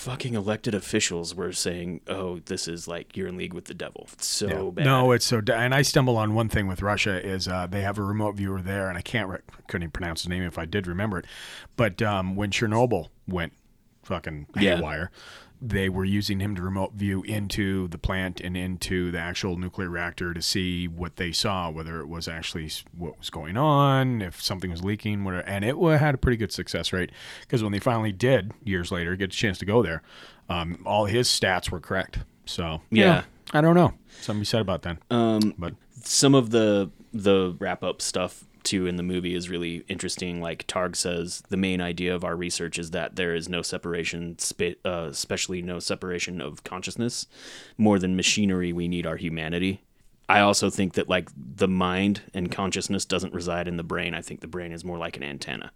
[0.08, 4.08] fucking elected officials were saying, "Oh, this is like you're in league with the devil."
[4.12, 4.84] It's so bad.
[4.84, 5.40] No, it's so.
[5.52, 8.62] And I stumble on one thing with Russia is uh, they have a remote viewer
[8.62, 11.26] there, and I can't re- couldn't even pronounce his name if I did remember it.
[11.76, 13.52] But um, when Chernobyl went
[14.04, 14.80] fucking Yeah.
[15.60, 19.88] They were using him to remote view into the plant and into the actual nuclear
[19.88, 24.40] reactor to see what they saw, whether it was actually what was going on, if
[24.40, 25.46] something was leaking, whatever.
[25.46, 29.16] And it had a pretty good success rate because when they finally did years later
[29.16, 30.02] get a chance to go there,
[30.48, 32.20] um, all his stats were correct.
[32.46, 33.24] So Yeah.
[33.52, 33.94] I don't know.
[34.20, 34.98] Something you said about that.
[35.10, 39.84] Um, but some of the the wrap up stuff too in the movie is really
[39.88, 40.40] interesting.
[40.40, 44.38] Like Targ says, the main idea of our research is that there is no separation,
[44.38, 47.26] spa- uh, especially no separation of consciousness.
[47.76, 49.82] More than machinery, we need our humanity.
[50.28, 54.14] I also think that like the mind and consciousness doesn't reside in the brain.
[54.14, 55.72] I think the brain is more like an antenna.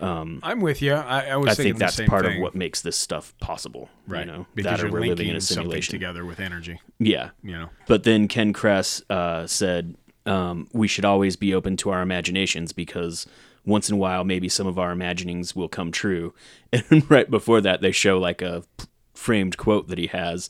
[0.00, 0.94] Um, I'm with you.
[0.94, 2.36] I, I was I think that's part thing.
[2.36, 3.90] of what makes this stuff possible.
[4.06, 4.26] Right.
[4.26, 6.80] You know, Because that you're we're living in a simulation together with energy.
[6.98, 7.30] Yeah.
[7.42, 7.70] You know.
[7.86, 12.72] But then Ken Kress uh, said um, we should always be open to our imaginations
[12.72, 13.26] because
[13.64, 16.34] once in a while maybe some of our imaginings will come true.
[16.90, 18.62] And right before that, they show like a
[19.14, 20.48] framed quote that he has.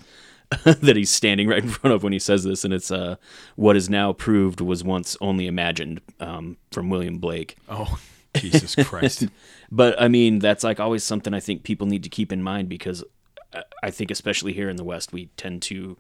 [0.64, 3.16] that he's standing right in front of when he says this, and it's uh,
[3.56, 7.56] "What is now proved was once only imagined," um, from William Blake.
[7.68, 7.98] Oh,
[8.36, 9.26] Jesus Christ!
[9.72, 12.68] but I mean, that's like always something I think people need to keep in mind
[12.68, 13.02] because
[13.52, 15.96] I- I think, especially here in the West, we tend to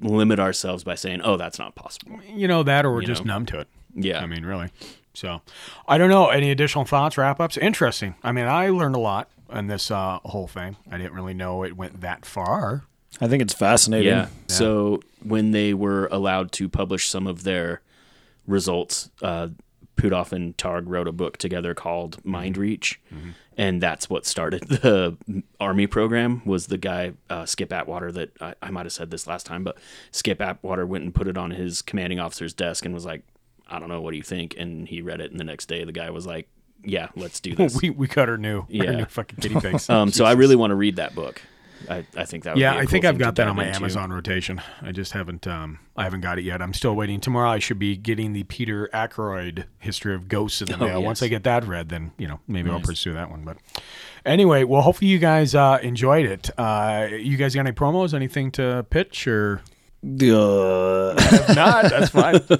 [0.00, 3.24] limit ourselves by saying, "Oh, that's not possible." You know that, or we're You just
[3.24, 3.34] know?
[3.34, 3.68] numb to it.
[3.94, 4.20] Yeah.
[4.20, 4.70] I mean, really.
[5.14, 5.40] So,
[5.88, 6.28] I don't know.
[6.28, 7.56] Any additional thoughts, wrap ups?
[7.56, 8.14] Interesting.
[8.22, 10.76] I mean, I learned a lot in this uh, whole thing.
[10.92, 12.84] I didn't really know it went that far.
[13.20, 14.12] I think it's fascinating.
[14.12, 14.28] Yeah.
[14.46, 17.80] So when they were allowed to publish some of their
[18.46, 19.48] results, uh,
[19.96, 23.00] Puthoff and Targ wrote a book together called Mind Reach,
[23.58, 25.16] and that's what started the
[25.60, 26.40] Army program.
[26.46, 29.64] Was the guy uh, Skip Atwater that I, I might have said this last time,
[29.64, 29.76] but
[30.12, 33.24] Skip Atwater went and put it on his commanding officer's desk and was like,
[33.68, 35.84] "I don't know, what do you think?" And he read it, and the next day
[35.84, 36.48] the guy was like,
[36.84, 39.90] "Yeah, let's do this." we we cut her new, yeah, our new fucking kitty pigs.
[39.90, 41.42] um, so I really want to read that book.
[41.88, 43.56] I, I think that would yeah, be a I cool think I've got that on
[43.56, 43.76] my into.
[43.76, 44.60] Amazon rotation.
[44.82, 46.60] I just haven't um I haven't got it yet.
[46.62, 47.20] I'm still waiting.
[47.20, 51.02] Tomorrow I should be getting the Peter Ackroyd History of Ghosts in the Oh, mail.
[51.02, 51.22] Once.
[51.22, 53.44] I get that read, then you know maybe I'll pursue that one.
[53.44, 53.58] But
[54.24, 56.50] anyway, well, hopefully you guys uh, enjoyed it.
[56.58, 58.14] Uh, you guys got any promos?
[58.14, 59.60] Anything to pitch or?
[60.04, 62.40] Uh, If not, that's fine.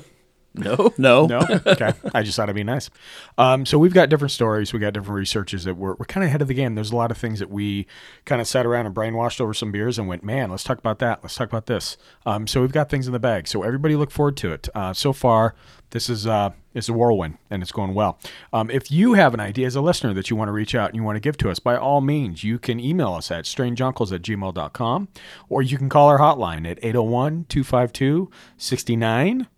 [0.58, 1.40] No, no, no.
[1.66, 2.90] Okay, I just thought it'd be nice.
[3.36, 4.72] Um, so we've got different stories.
[4.72, 6.74] We got different researches that we're we're kind of ahead of the game.
[6.74, 7.86] There's a lot of things that we
[8.24, 10.98] kind of sat around and brainwashed over some beers and went, man, let's talk about
[11.00, 11.20] that.
[11.22, 11.96] Let's talk about this.
[12.26, 13.48] Um, so we've got things in the bag.
[13.48, 14.68] So everybody look forward to it.
[14.74, 15.54] Uh, so far,
[15.90, 18.18] this is uh, it's a whirlwind and it's going well.
[18.52, 20.90] Um, if you have an idea as a listener that you want to reach out
[20.90, 23.44] and you want to give to us, by all means, you can email us at
[23.44, 25.08] strangeuncles at gmail.com
[25.48, 29.48] or you can call our hotline at 801 252 69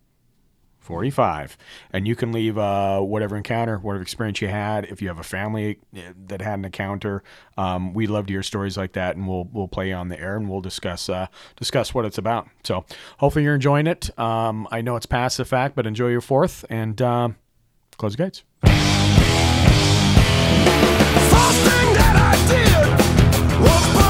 [0.80, 1.56] 45
[1.92, 4.86] and you can leave uh, whatever encounter whatever experience you had.
[4.86, 7.22] If you have a family eh, that had an encounter
[7.56, 10.36] um, we love to hear stories like that and we'll we'll play on the air
[10.36, 11.26] and we'll discuss uh,
[11.56, 12.48] discuss what it's about.
[12.64, 12.84] So
[13.18, 14.18] hopefully you're enjoying it.
[14.18, 17.36] Um, i know it's past the fact but enjoy your fourth and um,
[17.96, 18.42] close the gates.
[21.30, 24.09] First thing that I did was